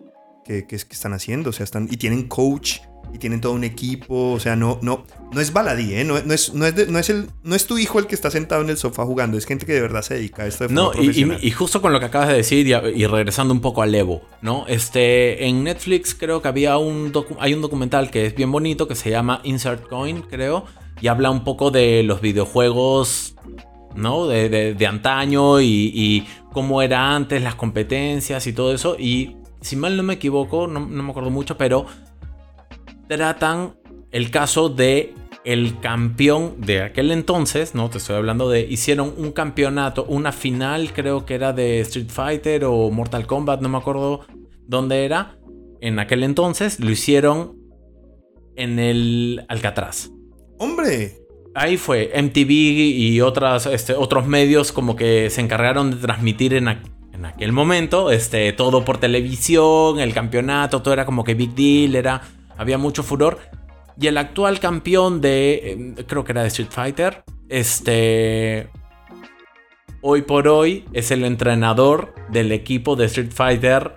que, 0.45 0.67
que, 0.67 0.77
que 0.77 0.93
están 0.93 1.13
haciendo, 1.13 1.51
o 1.51 1.53
sea, 1.53 1.65
están, 1.65 1.89
y 1.91 1.97
tienen 1.97 2.29
coach, 2.29 2.81
y 3.13 3.19
tienen 3.19 3.41
todo 3.41 3.53
un 3.53 3.65
equipo, 3.65 4.33
o 4.33 4.41
sea, 4.41 4.57
no, 4.57 4.79
no, 4.83 5.05
no 5.33 5.41
es 5.41 5.53
baladí, 5.53 5.95
¿eh? 5.95 6.05
no, 6.05 6.21
no, 6.23 6.35
es, 6.35 6.55
no, 6.55 6.67
es 6.67 6.89
no, 6.89 6.99
es 6.99 7.11
el, 7.11 7.29
no 7.43 7.55
es 7.55 7.67
tu 7.67 7.79
hijo 7.79 7.99
el 7.99 8.07
que 8.07 8.15
está 8.15 8.31
sentado 8.31 8.63
en 8.63 8.71
el 8.71 8.77
sofá 8.77 9.05
jugando, 9.05 9.37
es 9.37 9.47
gente 9.47 9.67
que 9.67 9.73
de 9.73 9.81
verdad 9.81 10.03
se 10.03 10.15
dedica 10.15 10.45
a 10.45 10.47
esto 10.47 10.69
de 10.69 10.75
No, 10.75 10.93
y, 10.95 11.39
y, 11.41 11.51
justo 11.51 11.83
con 11.83 11.93
lo 11.93 12.01
que 12.01 12.07
acabas 12.07 12.29
de 12.29 12.35
decir 12.35 12.67
y, 12.67 13.07
regresando 13.07 13.53
un 13.53 13.61
poco 13.61 13.83
al 13.83 13.95
Evo, 13.95 14.23
¿no? 14.43 14.65
Este, 14.69 15.47
en 15.47 15.65
Netflix 15.65 16.15
creo 16.15 16.41
que 16.41 16.49
había 16.49 16.79
un, 16.79 17.13
hay 17.39 17.55
un 17.55 17.63
documental 17.63 18.11
que 18.11 18.27
es 18.27 18.35
bien 18.35 18.53
bonito 18.53 18.87
que 18.87 18.95
se 18.95 19.11
llama 19.11 19.41
Insert 19.45 19.89
Coin, 19.89 20.23
creo, 20.23 20.65
y 21.01 21.09
habla 21.09 21.31
un 21.31 21.45
poco 21.45 21.71
de 21.71 22.03
los 22.03 22.21
videojuegos 22.21 23.35
¿no? 23.97 24.29
De, 24.29 24.49
de, 24.49 24.75
de 24.75 24.87
antaño 24.87 25.61
y, 25.61 25.91
y, 25.93 26.27
cómo 26.53 26.81
era 26.81 27.15
antes, 27.17 27.43
las 27.43 27.57
competencias 27.57 28.47
y 28.47 28.53
todo 28.53 28.73
eso. 28.73 28.97
Y 28.97 29.37
si 29.61 29.77
mal 29.77 29.97
no 29.97 30.03
me 30.03 30.15
equivoco, 30.15 30.67
no, 30.67 30.81
no, 30.81 31.03
me 31.03 31.11
acuerdo 31.11 31.31
mucho, 31.31 31.57
pero 31.57 31.87
tratan 33.09 33.77
el 34.11 34.31
caso 34.31 34.69
de 34.69 35.15
el 35.45 35.81
campeón 35.81 36.57
de 36.59 36.83
aquel 36.83 37.11
entonces, 37.11 37.75
no 37.75 37.89
te 37.89 37.99
estoy 37.99 38.17
hablando 38.17 38.51
de, 38.51 38.61
hicieron 38.61 39.15
un 39.17 39.33
campeonato, 39.33 40.05
una 40.05 40.33
final 40.33 40.93
creo 40.93 41.25
que 41.25 41.35
era 41.35 41.53
de 41.53 41.81
Street 41.81 42.11
Fighter 42.11 42.65
o 42.65 42.91
Mortal 42.91 43.27
Kombat, 43.27 43.61
no 43.61 43.69
me 43.69 43.79
acuerdo 43.79 44.27
dónde 44.67 45.05
era, 45.05 45.39
en 45.81 45.99
aquel 45.99 46.23
entonces 46.25 46.79
lo 46.79 46.91
hicieron 46.91 47.57
en 48.57 48.79
el 48.79 49.45
Alcatraz. 49.49 50.11
Hombre. 50.59 51.17
Ahí 51.55 51.79
fue 51.79 52.13
MTV 52.15 52.51
y 52.51 53.21
otras, 53.23 53.67
este, 53.67 53.95
otros 53.95 54.27
medios 54.27 54.71
como 54.71 54.95
que 54.95 55.31
se 55.31 55.41
encargaron 55.41 55.91
de 55.91 55.97
transmitir 55.97 56.55
en, 56.55 56.69
en 57.13 57.25
aquel 57.25 57.53
momento 57.53 58.11
este, 58.11 58.53
todo 58.53 58.85
por 58.85 58.99
televisión, 58.99 60.01
el 60.01 60.15
campeonato, 60.15 60.83
todo 60.83 60.95
era 60.95 61.05
como 61.05 61.25
que 61.25 61.35
big 61.35 61.55
deal, 61.55 61.95
era 61.95 62.23
había 62.57 62.79
mucho 62.79 63.03
furor. 63.03 63.39
Y 64.01 64.07
el 64.07 64.17
actual 64.17 64.61
campeón 64.61 65.21
de, 65.21 65.73
em, 65.73 65.95
creo 66.07 66.25
que 66.25 66.33
era 66.33 66.43
de 66.43 66.49
Street 66.49 66.71
Fighter, 66.71 67.23
este, 67.49 68.69
hoy 70.01 70.23
por 70.23 70.49
hoy 70.49 70.85
es 70.93 71.11
el 71.11 71.25
entrenador 71.25 72.15
del 72.31 72.53
equipo 72.53 72.97
de 72.97 73.07
Street 73.07 73.33
Fighter 73.33 73.93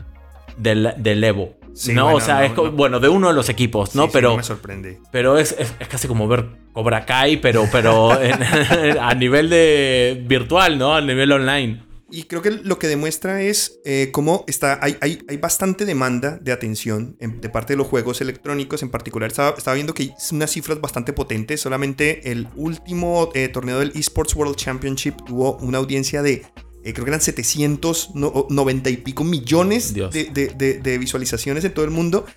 del, 0.58 0.94
del 0.98 1.24
Evo. 1.24 1.56
no, 1.94 2.16
o 2.16 2.20
sea, 2.20 2.46
es 2.46 2.54
bueno, 2.56 3.00
de 3.00 3.10
uno 3.10 3.30
de 3.30 3.34
los 3.34 3.50
equipos, 3.50 3.96
¿no? 3.96 4.10
pero 4.10 4.36
me 4.36 4.44
sorprende. 4.44 5.00
Pero 5.12 5.38
es, 5.38 5.56
es, 5.58 5.74
casi 5.88 6.08
como 6.08 6.28
ver 6.28 6.46
Cobra 6.74 7.06
Kai, 7.06 7.38
pero, 7.38 7.66
pero 7.72 8.12
a 9.02 9.14
nivel 9.16 9.50
de 9.50 10.24
virtual, 10.26 10.78
¿no? 10.78 10.96
A 10.96 11.02
nivel 11.02 11.32
online. 11.32 11.93
Y 12.14 12.26
creo 12.26 12.44
que 12.44 12.52
lo 12.52 12.78
que 12.78 12.88
demuestra 12.88 13.42
es 13.42 13.80
eh, 13.86 14.10
cómo 14.12 14.46
está, 14.46 14.78
hay, 14.84 14.98
hay, 15.02 15.26
hay, 15.28 15.38
bastante 15.38 15.84
demanda 15.84 16.38
de 16.40 16.52
atención 16.52 17.18
de 17.20 17.50
parte 17.50 17.74
de 17.74 17.78
los 17.78 17.88
juegos 17.88 18.22
electrónicos. 18.22 18.84
En 18.84 18.92
particular, 18.92 19.32
estaba, 19.32 19.56
estaba 19.58 19.74
viendo 19.74 19.96
que 19.96 20.04
hay 20.04 20.14
unas 20.32 20.52
cifras 20.52 20.80
bastante 20.80 21.12
potentes. 21.12 21.62
Solamente 21.62 22.32
el 22.32 22.50
último 22.56 23.32
eh, 23.34 23.48
torneo 23.48 23.80
del 23.80 23.94
Esports 23.96 24.36
World 24.36 24.56
Championship 24.58 25.16
tuvo 25.26 25.58
una 25.58 25.80
audiencia 25.80 26.22
de, 26.22 26.46
eh, 26.84 26.94
creo 26.94 27.04
que 27.04 27.10
eran 27.10 27.20
790 27.20 28.92
y 28.92 28.98
pico 28.98 29.24
millones 29.24 29.96
de, 29.96 30.30
de, 30.32 30.80
de, 30.84 30.98
visualizaciones 31.00 31.64
en 31.64 31.74
todo 31.74 31.84
el 31.84 31.92
mundo. 31.92 32.28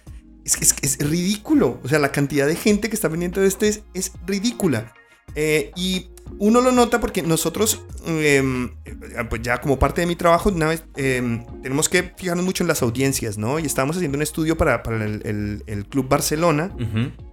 Es, 0.42 0.56
es, 0.62 0.74
es, 0.80 1.06
ridículo. 1.06 1.80
O 1.84 1.88
sea, 1.88 1.98
la 1.98 2.12
cantidad 2.12 2.46
de 2.46 2.56
gente 2.56 2.88
que 2.88 2.94
está 2.94 3.10
pendiente 3.10 3.40
de 3.40 3.48
este 3.48 3.68
es, 3.68 3.82
es 3.92 4.12
ridícula. 4.26 4.94
Y 5.36 6.08
uno 6.38 6.60
lo 6.60 6.72
nota 6.72 7.00
porque 7.00 7.22
nosotros, 7.22 7.82
em, 8.06 8.70
pues 9.28 9.42
ya 9.42 9.60
como 9.60 9.78
parte 9.78 10.02
de 10.02 10.06
mi 10.06 10.16
trabajo, 10.16 10.50
una 10.50 10.68
vez, 10.68 10.84
em, 10.96 11.44
tenemos 11.62 11.88
que 11.88 12.12
fijarnos 12.16 12.44
mucho 12.44 12.64
en 12.64 12.68
las 12.68 12.82
audiencias, 12.82 13.38
¿no? 13.38 13.58
Y 13.58 13.66
estábamos 13.66 13.96
haciendo 13.96 14.16
un 14.16 14.22
estudio 14.22 14.56
para, 14.56 14.82
para 14.82 15.04
el, 15.04 15.62
el, 15.66 15.86
Club 15.86 16.08
Barcelona 16.08 16.74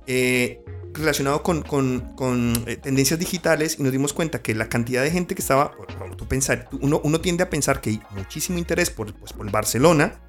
eh, 0.07 0.61
relacionado 0.93 1.43
con, 1.43 1.63
con, 1.63 2.01
con 2.15 2.53
eh, 2.67 2.77
tendencias 2.77 3.19
digitales 3.19 3.77
y 3.79 3.83
nos 3.83 3.91
dimos 3.91 4.13
cuenta 4.13 4.41
que 4.41 4.53
la 4.53 4.69
cantidad 4.69 5.03
de 5.03 5.11
gente 5.11 5.35
que 5.35 5.41
estaba, 5.41 5.71
como 5.97 6.15
tú 6.15 6.27
pensar, 6.27 6.69
uno, 6.81 7.01
uno 7.03 7.19
tiende 7.19 7.43
a 7.43 7.49
pensar 7.49 7.81
que 7.81 7.91
hay 7.91 8.01
muchísimo 8.15 8.57
interés 8.57 8.89
por, 8.89 9.13
pues, 9.15 9.33
por 9.33 9.45
el 9.45 9.51
Barcelona, 9.51 10.21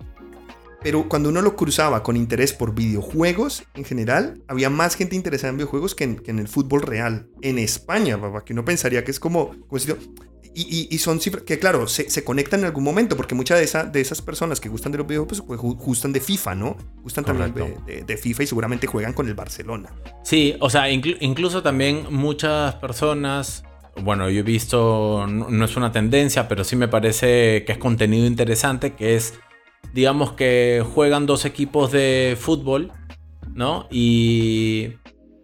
pero 0.85 1.09
cuando 1.09 1.31
uno 1.31 1.41
lo 1.41 1.57
cruzaba 1.57 2.03
con 2.03 2.15
interés 2.15 2.53
por 2.53 2.75
videojuegos 2.75 3.65
en 3.73 3.87
general, 3.87 4.43
había 4.49 4.69
más 4.69 4.97
gente 4.97 5.17
interesada 5.17 5.49
en 5.49 5.57
videojuegos 5.57 5.95
que 5.95 6.05
en, 6.05 6.39
el 6.39 6.47
fútbol 6.47 6.83
real. 6.83 7.27
En 7.41 7.59
España, 7.59 8.21
papá, 8.21 8.45
que 8.45 8.53
uno 8.53 8.67
pensaría 8.67 9.03
que 9.03 9.11
es 9.11 9.19
como... 9.19 9.53
y, 10.55 10.89
y, 10.95 10.99
son 10.99 11.21
cifras 11.23 11.45
que, 11.45 11.59
claro, 11.59 11.89
se, 11.89 12.23
conectan 12.23 12.61
en 12.61 12.67
algún 12.67 12.85
momento, 12.85 13.17
porque 13.17 13.35
muchas 13.35 13.61
de, 13.61 13.65
esa, 13.65 13.85
de 13.85 14.03
esas 14.03 14.21
personas 14.21 14.61
que 14.61 14.69
gustan 14.69 14.93
de 14.93 14.99
los 14.99 15.07
videojuegos, 15.07 15.41
pues, 15.41 15.59
gustan 15.59 16.13
de 16.13 16.21
FIFA, 16.21 16.55
¿no? 16.55 16.77
Gustan 17.03 17.25
también 17.25 17.55
de, 17.87 18.17
FIFA 18.19 18.43
y 18.43 18.47
seguramente 18.47 18.87
juegan 18.87 19.15
con 19.15 19.27
el 19.27 19.35
Barcelona. 19.35 19.91
Sí, 20.23 20.55
o 20.61 20.69
sea, 20.69 20.91
incluso 20.91 21.63
también 21.63 22.09
muchas 22.11 22.75
personas 22.75 23.65
bueno, 24.03 24.29
yo 24.29 24.41
he 24.41 24.43
visto, 24.43 25.27
no, 25.29 25.65
es 25.65 25.77
una 25.77 25.93
tendencia, 25.93 26.49
pero 26.49 26.65
sí 26.65 26.75
me 26.75 26.89
parece 26.89 27.65
que 27.65 27.73
es 27.73 27.79
contenido 27.79 28.27
interesante, 28.27 28.95
que 28.95 29.15
es 29.15 29.35
digamos 29.93 30.33
que 30.33 30.85
juegan 30.95 31.27
dos 31.27 31.45
equipos 31.45 31.93
de 31.93 32.37
fútbol, 32.41 32.93
¿no? 33.53 33.87
Y, 33.91 34.93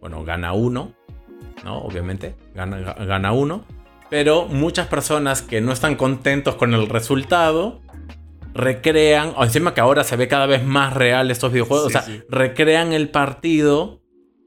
bueno, 0.01 0.25
gana 0.25 0.53
uno, 0.53 0.95
¿no? 1.65 1.79
Obviamente, 1.79 2.35
gana, 2.55 2.79
gana 2.95 3.33
uno. 3.33 3.65
Pero 4.09 4.47
muchas 4.47 4.89
personas 4.89 5.43
que 5.43 5.61
no 5.61 5.73
están 5.73 5.95
contentos 5.95 6.57
con 6.57 6.75
el 6.75 6.89
resultado 6.89 7.81
recrean, 8.55 9.33
o 9.37 9.45
encima 9.45 9.75
que 9.75 9.81
ahora 9.81 10.05
se 10.05 10.17
ve 10.17 10.29
cada 10.29 10.47
vez 10.47 10.65
más 10.65 10.93
real 10.95 11.31
estos 11.31 11.53
videojuegos, 11.53 11.87
o 11.87 11.91
sea, 11.91 12.05
recrean 12.29 12.93
el 12.93 13.09
partido, 13.11 14.03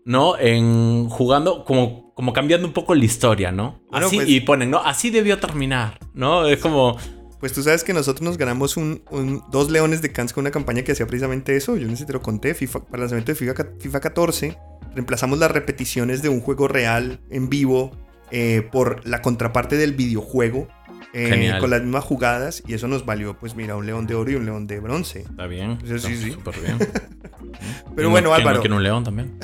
¿no? 0.05 0.37
En 0.37 1.07
jugando 1.09 1.63
como, 1.63 2.13
como 2.13 2.33
cambiando 2.33 2.67
un 2.67 2.73
poco 2.73 2.95
la 2.95 3.05
historia, 3.05 3.51
¿no? 3.51 3.81
Así, 3.91 4.17
pues 4.17 4.29
y 4.29 4.41
ponen, 4.41 4.69
¿no? 4.71 4.79
Así 4.79 5.09
debió 5.09 5.39
terminar, 5.39 5.99
¿no? 6.13 6.45
Es 6.47 6.59
como 6.59 6.97
pues 7.43 7.51
tú 7.51 7.61
sabes 7.61 7.83
que 7.83 7.91
nosotros 7.91 8.21
nos 8.21 8.37
ganamos 8.37 8.77
un, 8.77 9.03
dos 9.51 9.69
leones 9.69 10.01
de 10.01 10.13
Cannes 10.13 10.31
con 10.31 10.43
una 10.43 10.51
campaña 10.51 10.83
que 10.83 10.93
hacía 10.93 11.05
precisamente 11.05 11.57
eso. 11.57 11.75
Yo 11.75 11.87
no 11.87 11.91
sé 11.91 11.97
si 11.97 12.05
te 12.05 12.13
lo 12.13 12.21
conté. 12.21 12.53
FIFA, 12.53 12.85
para 12.85 12.95
el 12.95 12.99
lanzamiento 13.01 13.33
de 13.33 13.35
FIFA, 13.35 13.53
FIFA 13.81 13.99
14, 13.99 14.57
reemplazamos 14.95 15.39
las 15.39 15.51
repeticiones 15.51 16.21
de 16.21 16.29
un 16.29 16.39
juego 16.39 16.69
real 16.69 17.19
en 17.29 17.49
vivo 17.49 17.91
eh, 18.31 18.65
por 18.71 19.05
la 19.05 19.21
contraparte 19.21 19.75
del 19.75 19.91
videojuego. 19.91 20.69
Eh, 21.13 21.57
con 21.59 21.69
las 21.69 21.81
mismas 21.81 22.05
jugadas 22.05 22.63
y 22.65 22.75
eso 22.75 22.87
nos 22.87 23.05
valió, 23.05 23.37
pues 23.37 23.57
mira, 23.57 23.75
un 23.75 23.85
león 23.85 24.07
de 24.07 24.15
oro 24.15 24.31
y 24.31 24.35
un 24.35 24.45
león 24.45 24.65
de 24.65 24.79
bronce. 24.79 25.23
Está 25.23 25.45
bien. 25.45 25.79
sí, 25.85 25.99
sí. 25.99 26.31
Súper 26.31 26.61
bien. 26.61 26.77
Pero 27.93 28.09
bueno, 28.09 28.33
Álvaro. 28.33 28.61
quiero 28.61 28.77
un 28.77 28.83
león 28.83 29.03
también. 29.03 29.37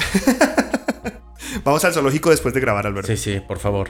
Vamos 1.66 1.84
al 1.84 1.92
zoológico 1.92 2.30
después 2.30 2.54
de 2.54 2.62
grabar, 2.62 2.88
Álvaro. 2.88 3.06
Sí, 3.06 3.18
sí, 3.18 3.42
por 3.46 3.60
favor. 3.60 3.90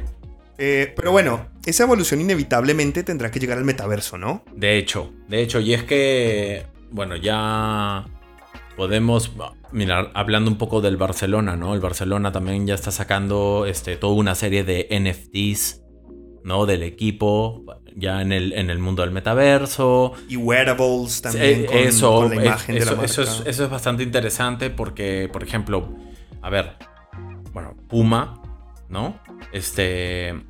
Eh, 0.61 0.91
pero 0.93 1.13
bueno, 1.13 1.47
esa 1.65 1.83
evolución 1.83 2.19
inevitablemente 2.19 3.03
tendrá 3.03 3.31
que 3.31 3.39
llegar 3.39 3.57
al 3.57 3.63
metaverso, 3.63 4.17
¿no? 4.17 4.43
De 4.53 4.77
hecho, 4.77 5.13
de 5.29 5.41
hecho, 5.41 5.61
y 5.61 5.73
es 5.73 5.83
que, 5.83 6.65
bueno, 6.91 7.15
ya 7.15 8.05
podemos, 8.75 9.31
mirar, 9.71 10.11
hablando 10.13 10.51
un 10.51 10.57
poco 10.57 10.81
del 10.81 10.97
Barcelona, 10.97 11.55
¿no? 11.55 11.73
El 11.75 11.79
Barcelona 11.79 12.33
también 12.33 12.67
ya 12.67 12.75
está 12.75 12.91
sacando 12.91 13.65
este, 13.65 13.95
toda 13.95 14.15
una 14.15 14.35
serie 14.35 14.65
de 14.65 14.89
NFTs, 14.91 15.81
¿no? 16.43 16.65
Del 16.65 16.83
equipo, 16.83 17.63
ya 17.95 18.21
en 18.21 18.33
el, 18.33 18.51
en 18.51 18.69
el 18.69 18.79
mundo 18.79 19.01
del 19.03 19.11
metaverso. 19.11 20.11
Y 20.27 20.35
wearables 20.35 21.21
también. 21.21 21.67
con, 21.67 21.77
eso, 21.77 22.27
la 22.27 22.35
imagen 22.35 22.75
de 22.75 22.83
la 22.83 22.91
marca. 22.91 23.05
Eso, 23.05 23.21
es, 23.21 23.43
eso 23.45 23.63
es 23.63 23.69
bastante 23.69 24.03
interesante 24.03 24.69
porque, 24.69 25.29
por 25.31 25.41
ejemplo, 25.41 25.95
a 26.41 26.49
ver, 26.49 26.73
bueno, 27.53 27.77
Puma, 27.87 28.41
¿no? 28.89 29.19
Este. 29.53 30.43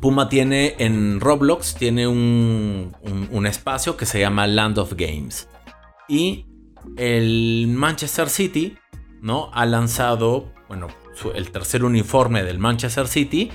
Puma 0.00 0.28
tiene 0.28 0.74
en 0.78 1.20
Roblox 1.20 1.76
tiene 1.76 2.08
un, 2.08 2.92
espacio 3.46 3.96
que 3.96 4.06
se 4.06 4.20
llama 4.20 4.46
Land 4.46 4.78
of 4.78 4.94
Games. 4.94 5.48
Y 6.08 6.46
el 6.96 7.68
Manchester 7.68 8.28
City, 8.28 8.76
¿no? 9.20 9.50
Ha 9.52 9.64
lanzado, 9.66 10.52
bueno, 10.68 10.88
el 11.34 11.50
tercer 11.52 11.84
uniforme 11.84 12.42
del 12.42 12.58
Manchester 12.58 13.06
City. 13.06 13.52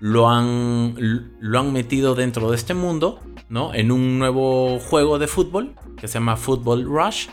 Lo 0.00 0.28
han, 0.28 0.94
lo 1.40 1.58
han 1.58 1.72
metido 1.72 2.14
dentro 2.14 2.50
de 2.50 2.56
este 2.56 2.74
mundo, 2.74 3.20
¿no? 3.48 3.74
En 3.74 3.90
un 3.90 4.20
nuevo 4.20 4.78
juego 4.78 5.18
de 5.18 5.26
fútbol 5.26 5.74
que 5.96 6.06
se 6.06 6.14
llama 6.14 6.36
Football 6.36 6.84
Rush. 6.84 7.28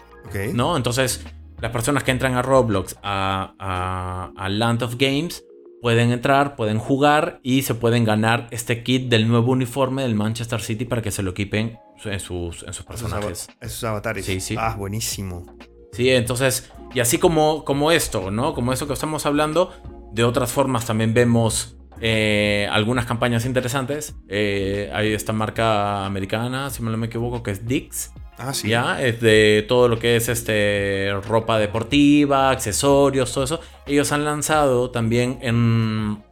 ¿No? 0.53 0.75
Entonces, 0.75 1.23
las 1.61 1.71
personas 1.71 2.03
que 2.03 2.09
entran 2.09 2.33
a 2.33 2.41
Roblox, 2.41 2.97
a, 3.03 4.33
a 4.35 4.49
Land 4.49 4.81
of 4.81 4.95
Games, 4.97 5.45
pueden 5.85 6.11
entrar, 6.11 6.55
pueden 6.55 6.79
jugar 6.79 7.39
y 7.43 7.61
se 7.61 7.75
pueden 7.75 8.05
ganar 8.05 8.47
este 8.49 8.81
kit 8.81 9.07
del 9.07 9.27
nuevo 9.27 9.51
uniforme 9.51 10.01
del 10.01 10.15
Manchester 10.15 10.59
City 10.59 10.83
para 10.83 11.03
que 11.03 11.11
se 11.11 11.21
lo 11.21 11.29
equipen 11.29 11.77
en 12.05 12.19
sus, 12.19 12.63
en 12.63 12.73
sus 12.73 12.85
personajes. 12.87 13.49
Esos, 13.61 13.83
avatares. 13.83 14.25
Sí, 14.25 14.39
sí. 14.39 14.55
Ah, 14.57 14.73
buenísimo. 14.75 15.45
Sí, 15.91 16.09
entonces, 16.09 16.71
y 16.95 17.01
así 17.01 17.19
como, 17.19 17.63
como 17.65 17.91
esto, 17.91 18.31
¿no? 18.31 18.55
Como 18.55 18.73
eso 18.73 18.87
que 18.87 18.93
estamos 18.93 19.27
hablando, 19.27 19.73
de 20.11 20.23
otras 20.23 20.51
formas 20.51 20.87
también 20.87 21.13
vemos 21.13 21.77
eh, 22.01 22.67
algunas 22.71 23.05
campañas 23.05 23.45
interesantes. 23.45 24.15
Eh, 24.27 24.89
hay 24.91 25.13
esta 25.13 25.33
marca 25.33 26.07
americana, 26.07 26.71
si 26.71 26.81
no 26.81 26.97
me 26.97 27.05
equivoco, 27.05 27.43
que 27.43 27.51
es 27.51 27.67
Dix. 27.67 28.11
Ah, 28.37 28.53
sí. 28.53 28.69
Ya, 28.69 29.01
es 29.01 29.21
de 29.21 29.65
todo 29.67 29.87
lo 29.87 29.97
que 29.97 30.17
es 30.17 30.27
este 30.27 31.11
ropa 31.23 31.57
deportiva, 31.57 32.49
accesorios, 32.49 33.33
todo 33.33 33.43
eso. 33.45 33.59
Ellos 33.85 34.11
han 34.11 34.25
lanzado 34.25 34.91
también 34.91 35.39
en, 35.41 36.23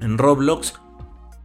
en 0.00 0.18
Roblox 0.18 0.74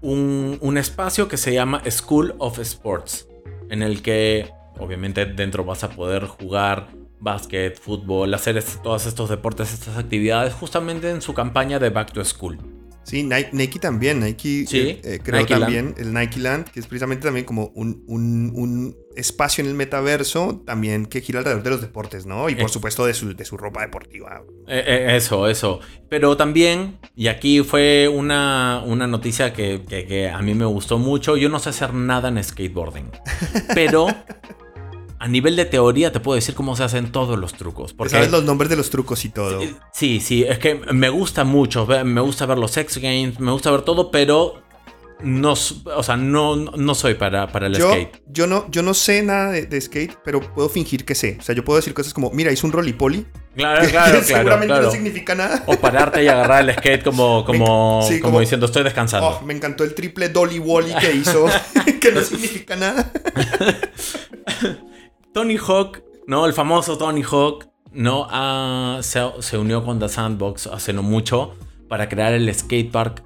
un, 0.01 0.57
un 0.61 0.77
espacio 0.77 1.27
que 1.27 1.37
se 1.37 1.53
llama 1.53 1.81
School 1.89 2.35
of 2.39 2.59
Sports, 2.59 3.27
en 3.69 3.81
el 3.81 4.01
que 4.01 4.49
obviamente 4.77 5.25
dentro 5.25 5.63
vas 5.63 5.83
a 5.83 5.89
poder 5.89 6.25
jugar 6.25 6.87
básquet, 7.19 7.79
fútbol, 7.79 8.33
hacer 8.33 8.63
todos 8.81 9.05
estos 9.05 9.29
deportes, 9.29 9.73
estas 9.73 9.97
actividades, 9.97 10.53
justamente 10.53 11.09
en 11.09 11.21
su 11.21 11.33
campaña 11.33 11.79
de 11.79 11.89
Back 11.89 12.13
to 12.13 12.23
School. 12.23 12.78
Sí, 13.09 13.23
Nike, 13.23 13.79
también, 13.79 14.19
Nike 14.19 14.65
eh, 14.71 15.01
eh, 15.03 15.19
creo 15.23 15.43
también, 15.47 15.95
el 15.97 16.13
Nike 16.13 16.39
Land, 16.39 16.69
que 16.69 16.79
es 16.79 16.85
precisamente 16.85 17.25
también 17.25 17.43
como 17.43 17.71
un, 17.73 18.03
un, 18.07 18.95
espacio 19.15 19.63
en 19.63 19.69
el 19.69 19.75
metaverso 19.75 20.61
también 20.65 21.05
que 21.07 21.19
gira 21.19 21.39
alrededor 21.39 21.63
de 21.63 21.69
los 21.71 21.81
deportes, 21.81 22.25
¿no? 22.27 22.49
Y 22.49 22.55
por 22.55 22.69
eh. 22.69 22.69
supuesto 22.69 23.05
de 23.05 23.13
su, 23.15 23.35
de 23.35 23.43
su, 23.43 23.57
ropa 23.57 23.81
deportiva. 23.81 24.43
eso, 24.67 25.49
eso. 25.49 25.79
Pero 26.07 26.37
también, 26.37 26.99
y 27.15 27.27
aquí 27.27 27.63
fue 27.63 28.07
una, 28.07 28.83
una 28.85 29.07
noticia 29.07 29.51
que, 29.51 29.81
que 29.89 30.29
a 30.29 30.41
mí 30.43 30.53
me 30.53 30.65
gustó 30.65 30.99
mucho, 30.99 31.35
yo 31.35 31.49
no 31.49 31.57
sé 31.57 31.69
hacer 31.69 31.95
nada 31.95 32.29
en 32.29 32.43
skateboarding, 32.43 33.09
pero 33.73 34.07
a 35.19 35.27
nivel 35.27 35.55
de 35.55 35.65
teoría 35.65 36.11
te 36.11 36.19
puedo 36.19 36.35
decir 36.35 36.55
cómo 36.55 36.75
se 36.75 36.83
hacen 36.83 37.11
todos 37.11 37.37
los 37.37 37.53
trucos. 37.53 37.93
Porque, 37.93 38.11
Sabes 38.11 38.31
los 38.31 38.45
nombres 38.45 38.69
de 38.69 38.77
los 38.77 38.89
trucos 38.89 39.25
y 39.25 39.29
todo. 39.29 39.61
Sí, 39.93 40.19
sí, 40.19 40.43
es 40.43 40.59
que 40.59 40.75
me 40.75 41.09
gusta 41.09 41.43
mucho, 41.43 41.85
me 41.85 42.21
gusta 42.21 42.45
ver 42.45 42.57
los 42.57 42.75
X 42.75 42.97
Games, 42.97 43.39
me 43.39 43.51
gusta 43.51 43.69
ver 43.69 43.81
todo, 43.81 44.11
pero 44.11 44.63
no, 45.21 45.51
o 45.51 46.03
sea, 46.03 46.15
no, 46.15 46.55
no 46.55 46.95
soy 46.95 47.15
para, 47.15 47.47
para 47.47 47.67
el 47.67 47.75
skate. 47.75 48.21
Yo 48.27 48.47
no, 48.47 48.69
yo 48.71 48.81
no 48.81 48.93
sé 48.93 49.21
nada 49.21 49.51
de, 49.51 49.81
skate, 49.81 50.17
pero 50.23 50.39
puedo 50.39 50.69
fingir 50.69 51.03
que 51.03 51.13
sé. 51.13 51.37
O 51.39 51.43
sea, 51.43 51.53
yo 51.53 51.65
puedo 51.65 51.77
decir 51.77 51.93
cosas 51.93 52.13
como, 52.13 52.31
mira, 52.31 52.51
hice 52.51 52.65
un 52.65 52.71
rolipoli. 52.71 53.25
Claro, 53.59 53.89
claro, 53.89 54.23
Seguramente 54.23 54.73
no 54.73 54.89
significa 54.89 55.35
nada. 55.35 55.63
O 55.65 55.75
pararte 55.75 56.23
y 56.23 56.29
agarrar 56.29 56.69
el 56.69 56.73
skate 56.75 57.03
como, 57.03 57.43
como, 57.45 58.07
como, 58.21 58.39
diciendo, 58.39 58.67
estoy 58.67 58.83
descansando. 58.83 59.27
Oh, 59.27 59.41
me 59.41 59.53
encantó 59.53 59.83
el 59.83 59.93
triple 59.93 60.29
dolly 60.29 60.59
wally 60.59 60.93
que 60.93 61.11
hizo, 61.11 61.45
que 61.99 62.11
no 62.13 62.21
significa 62.21 62.77
nada. 62.77 63.11
Tony 65.33 65.57
Hawk, 65.57 66.01
¿no? 66.27 66.45
El 66.45 66.53
famoso 66.53 66.97
Tony 66.97 67.23
Hawk, 67.23 67.67
¿no? 67.91 68.27
Ah, 68.29 68.99
se, 69.01 69.57
unió 69.57 69.83
con 69.83 69.99
The 69.99 70.09
Sandbox 70.09 70.67
hace 70.67 70.93
no 70.93 71.03
mucho 71.03 71.55
para 71.87 72.07
crear 72.09 72.33
el 72.33 72.53
skatepark 72.53 73.23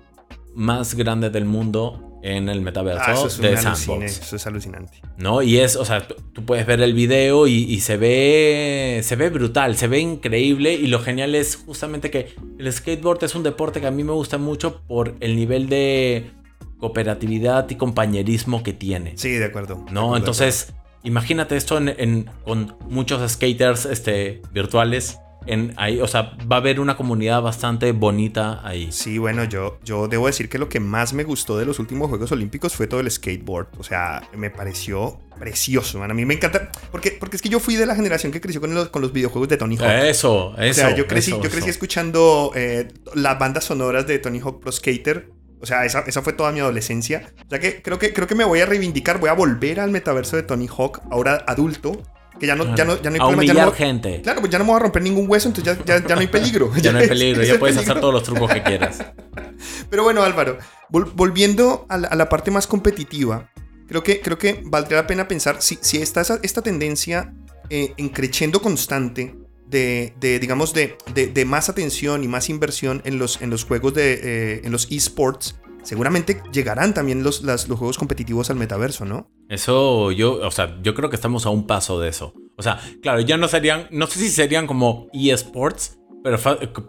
más 0.56 0.96
grande 0.96 1.30
del 1.30 1.46
mundo 1.46 2.20
en 2.22 2.48
el 2.48 2.62
metaverso 2.62 3.04
Ah, 3.06 3.14
eso 3.14 3.28
es 3.28 3.38
de 3.40 3.58
Sandbox. 3.58 3.90
alucine, 3.90 4.06
eso 4.06 4.36
es 4.38 4.48
alucinante. 4.48 5.02
¿No? 5.18 5.42
Y 5.42 5.58
es, 5.58 5.76
o 5.76 5.84
sea, 5.84 6.08
tú- 6.08 6.16
puedes 6.46 6.66
ver 6.66 6.82
el 6.82 6.94
video 6.94 7.48
y, 7.48 7.54
y 7.64 7.82
se 7.82 7.98
ve. 7.98 9.02
Se 9.04 9.18
ve 9.18 9.30
brutal, 9.30 9.76
se 9.76 9.88
ve 9.88 10.00
increíble. 10.00 10.74
Y 10.74 10.88
lo 10.88 11.00
genial 11.00 11.36
es 11.36 11.58
justamente 11.58 12.10
que 12.10 12.34
el 12.58 12.72
skateboard 12.72 13.24
es 13.26 13.36
un 13.36 13.44
deporte 13.44 13.82
que 13.82 13.88
a 13.88 13.92
mí 13.92 14.06
me 14.06 14.14
gusta 14.14 14.38
mucho 14.38 14.82
por 14.88 15.16
el 15.20 15.36
nivel 15.36 15.68
de 15.68 16.32
cooperatividad 16.78 17.70
y 17.70 17.76
compañerismo 17.76 18.64
que 18.64 18.72
tiene. 18.74 19.18
Sí, 19.18 19.30
de 19.32 19.46
acuerdo. 19.46 19.76
de 19.76 19.82
acuerdo, 19.82 19.94
¿No? 20.02 20.14
de 20.14 20.20
Entonces, 20.20 20.74
imagínate 21.04 21.56
esto 21.58 21.78
en, 21.78 21.90
en- 21.90 22.30
con 22.44 22.76
muchos 22.90 23.32
skaters 23.32 23.86
este, 23.86 24.42
virtuales. 24.52 25.18
En, 25.46 25.74
ahí, 25.76 26.00
o 26.00 26.08
sea, 26.08 26.38
va 26.50 26.56
a 26.56 26.60
haber 26.60 26.80
una 26.80 26.96
comunidad 26.96 27.42
bastante 27.42 27.92
bonita 27.92 28.66
ahí. 28.66 28.94
Sí, 28.94 29.18
bueno, 29.18 29.44
yo, 29.44 29.78
yo 29.84 30.08
debo 30.08 30.28
decir 30.28 30.48
que 30.48 30.58
lo 30.58 30.70
que 30.70 30.80
más 30.80 31.12
me 31.12 31.26
gustó 31.26 31.58
de 31.58 31.66
los 31.66 31.80
últimos 31.80 32.08
Juegos 32.08 32.32
Olímpicos 32.32 32.74
fue 32.74 32.88
todo 32.88 33.02
el 33.02 33.12
skateboard. 33.12 33.68
O 33.78 33.84
sea, 33.84 34.22
me 34.38 34.50
pareció 34.50 35.20
precioso, 35.38 36.00
man. 36.00 36.12
A 36.12 36.14
mí 36.14 36.24
me 36.26 36.36
encanta. 36.36 36.72
Porque, 36.92 37.18
porque 37.20 37.36
es 37.36 37.42
que 37.42 37.50
yo 37.50 37.60
fui 37.60 37.76
de 37.76 37.86
la 37.86 37.94
generación 37.94 38.32
que 38.32 38.40
creció 38.40 38.62
con 38.62 38.74
los, 38.74 38.88
con 38.88 39.02
los 39.02 39.12
videojuegos 39.12 39.50
de 39.50 39.58
Tony 39.58 39.76
Hawk. 39.76 39.90
Eso, 40.06 40.56
eso. 40.58 40.82
o 40.82 40.86
sea, 40.88 40.96
yo 40.96 41.08
crecí, 41.08 41.32
eso, 41.32 41.42
yo 41.44 41.50
crecí 41.50 41.58
eso. 41.66 41.72
escuchando 41.72 42.54
eh, 42.56 42.88
las 43.14 43.38
bandas 43.38 43.66
sonoras 43.66 44.08
de 44.08 44.20
Tony 44.20 44.40
Hawk 44.40 44.62
Pro 44.62 44.72
Skater. 44.72 45.30
O 45.64 45.66
sea, 45.66 45.86
esa, 45.86 46.02
esa 46.02 46.22
fue 46.22 46.34
toda 46.34 46.52
mi 46.52 46.60
adolescencia. 46.60 47.24
O 47.46 47.50
sea 47.50 47.58
que 47.58 47.82
creo, 47.82 47.98
que 47.98 48.14
creo 48.14 48.28
que 48.28 48.36
me 48.36 48.44
voy 48.44 48.60
a 48.60 48.66
reivindicar, 48.66 49.18
voy 49.18 49.30
a 49.30 49.34
volver 49.34 49.80
al 49.80 49.92
metaverso 49.92 50.36
de 50.36 50.44
Tony 50.44 50.68
Hawk, 50.68 51.00
ahora 51.10 51.44
adulto. 51.48 52.04
Que 52.38 52.48
ya 52.48 52.56
no, 52.56 52.76
ya 52.76 52.84
no, 52.84 53.02
ya 53.02 53.10
no 53.10 53.16
hay 53.16 53.22
a 53.22 53.28
problema. 53.28 53.54
Ya 53.54 53.66
no, 53.66 53.72
gente. 53.72 54.22
claro, 54.22 54.42
pues 54.42 54.52
ya 54.52 54.58
no 54.58 54.66
me 54.66 54.72
voy 54.72 54.78
a 54.78 54.84
romper 54.84 55.02
ningún 55.04 55.30
hueso, 55.30 55.48
entonces 55.48 55.78
ya, 55.78 55.86
ya, 56.00 56.06
ya 56.06 56.16
no 56.16 56.22
hay 56.22 56.28
peligro. 56.28 56.70
Ya 56.82 56.92
no 56.92 57.00
hay 57.00 57.08
peligro, 57.16 57.44
ya 57.44 57.58
puedes 57.58 57.76
peligro. 57.78 57.92
hacer 57.94 58.02
todos 58.02 58.14
los 58.14 58.24
trucos 58.24 58.52
que 58.52 58.62
quieras. 58.62 59.00
Pero 59.90 60.04
bueno, 60.04 60.22
Álvaro, 60.24 60.58
vol- 60.92 61.12
volviendo 61.16 61.86
a 61.90 61.98
la, 61.98 62.08
a 62.10 62.16
la 62.16 62.28
parte 62.30 62.52
más 62.52 62.68
competitiva, 62.68 63.50
creo 63.88 64.04
que, 64.04 64.20
creo 64.20 64.38
que 64.38 64.62
valdría 64.66 65.02
la 65.02 65.08
pena 65.08 65.28
pensar 65.28 65.62
si, 65.62 65.78
si 65.82 66.02
está 66.02 66.22
esta 66.42 66.62
tendencia 66.62 67.34
eh, 67.70 67.94
en 67.98 68.10
creciendo 68.10 68.62
constante 68.62 69.36
de, 69.74 70.14
de, 70.22 70.40
digamos, 70.40 70.74
de, 70.74 70.96
de- 71.14 71.28
de 71.28 71.44
más 71.46 71.68
atención 71.68 72.24
y 72.24 72.30
más 72.30 72.50
inversión 72.50 73.02
en 73.04 73.20
los, 73.20 73.42
en 73.42 73.50
los 73.50 73.66
juegos 73.66 73.94
de, 73.94 74.14
eh, 74.24 74.62
en 74.64 74.72
los 74.72 74.90
esports, 74.90 75.60
seguramente 75.84 76.42
llegarán 76.54 76.94
también 76.94 77.24
los, 77.24 77.44
las- 77.44 77.68
los 77.68 77.78
juegos 77.78 77.98
competitivos 77.98 78.50
al 78.50 78.56
metaverso, 78.56 79.04
¿no? 79.04 79.30
Eso 79.50 80.12
yo, 80.12 80.36
o 80.36 80.52
sea, 80.52 80.80
yo 80.82 80.94
creo 80.96 81.10
que 81.10 81.18
estamos 81.18 81.46
a 81.46 81.50
un 81.50 81.68
paso 81.68 82.00
de 82.00 82.08
eso. 82.08 82.34
O 82.56 82.62
sea, 82.64 82.80
claro, 83.02 83.20
ya 83.20 83.36
no 83.36 83.48
serían, 83.50 83.88
no 83.92 84.08
sé 84.08 84.20
si 84.20 84.30
serían 84.30 84.68
como 84.68 85.08
eSports, 85.12 86.00
pero, 86.24 86.38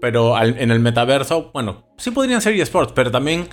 pero 0.01 0.37
al- 0.37 0.57
en 0.59 0.71
el 0.71 0.79
metaverso, 0.79 1.51
bueno, 1.53 1.89
sí 1.99 2.13
podrían 2.13 2.41
ser 2.41 2.55
eSports, 2.55 2.93
pero 2.93 3.11
también 3.11 3.49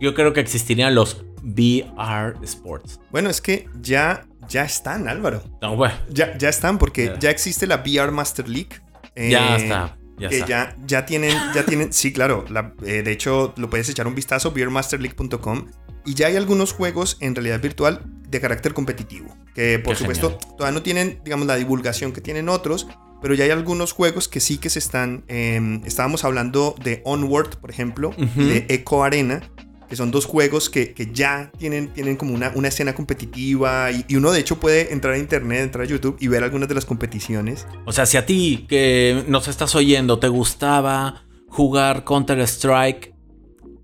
yo 0.00 0.14
creo 0.14 0.32
que 0.32 0.40
existirían 0.40 0.94
los 0.94 1.24
VR 1.42 2.34
Sports. 2.42 3.00
Bueno, 3.10 3.30
es 3.30 3.40
que 3.40 3.66
ya, 3.80 4.26
ya 4.48 4.64
están, 4.64 5.08
Álvaro. 5.08 5.42
No, 5.62 5.76
bueno, 5.76 5.94
Ya, 6.10 6.36
ya 6.38 6.48
están, 6.48 6.78
porque 6.78 7.06
Ya. 7.06 7.18
ya 7.18 7.30
existe 7.30 7.66
la 7.66 7.76
VR 7.76 8.10
Master 8.12 8.48
League. 8.48 8.70
ya 9.16 9.56
eh, 9.56 9.62
está, 9.62 9.96
ya 10.18 10.28
que 10.28 10.34
está. 10.36 10.48
ya, 10.48 10.76
ya 10.86 11.06
tienen, 11.06 11.36
ya 11.54 11.64
tienen, 11.64 11.92
sí, 11.92 12.12
claro, 12.12 12.44
la- 12.48 12.72
eh, 12.84 13.02
de 13.02 13.12
hecho 13.12 13.54
lo 13.56 13.70
puedes 13.70 13.88
echar 13.88 14.06
un 14.06 14.14
vistazo, 14.14 14.50
beermasterleague.com, 14.52 15.66
y 16.06 16.14
ya 16.14 16.26
hay 16.26 16.36
algunos 16.36 16.72
juegos 16.72 17.16
en 17.20 17.34
realidad 17.34 17.60
virtual 17.60 18.02
de 18.28 18.40
carácter 18.40 18.74
competitivo, 18.74 19.36
que 19.54 19.78
por 19.78 19.94
Qué 19.94 20.00
supuesto 20.00 20.38
todavía 20.58 20.72
no 20.78 20.82
tienen, 20.82 21.20
digamos, 21.24 21.46
la 21.46 21.56
divulgación 21.56 22.12
que 22.12 22.20
tienen 22.20 22.48
otros, 22.48 22.86
pero 23.22 23.34
ya 23.34 23.44
hay 23.44 23.50
algunos 23.50 23.92
juegos 23.92 24.28
que 24.28 24.40
sí 24.40 24.58
que 24.58 24.68
se 24.68 24.78
están, 24.80 25.24
eh, 25.28 25.80
estábamos 25.86 26.24
hablando 26.24 26.74
de 26.82 27.00
Onward, 27.04 27.56
por 27.58 27.70
ejemplo, 27.70 28.10
de 28.36 28.66
Echo 28.68 29.02
Arena, 29.04 29.40
que 29.88 29.96
son 29.96 30.10
dos 30.10 30.24
juegos 30.26 30.70
que, 30.70 30.92
que 30.94 31.10
ya 31.12 31.50
tienen, 31.58 31.88
tienen 31.92 32.16
como 32.16 32.34
una, 32.34 32.52
una 32.54 32.68
escena 32.68 32.94
competitiva, 32.94 33.90
y, 33.90 34.04
y 34.08 34.16
uno 34.16 34.32
de 34.32 34.40
hecho 34.40 34.58
puede 34.60 34.92
entrar 34.92 35.14
a 35.14 35.18
internet, 35.18 35.60
entrar 35.62 35.84
a 35.84 35.88
YouTube 35.88 36.16
y 36.20 36.28
ver 36.28 36.42
algunas 36.44 36.68
de 36.68 36.74
las 36.74 36.84
competiciones. 36.84 37.66
O 37.86 37.92
sea, 37.92 38.06
si 38.06 38.16
a 38.16 38.26
ti 38.26 38.66
que 38.68 39.24
nos 39.28 39.48
estás 39.48 39.74
oyendo 39.74 40.18
te 40.18 40.28
gustaba 40.28 41.24
jugar 41.48 42.04
Counter-Strike 42.04 43.14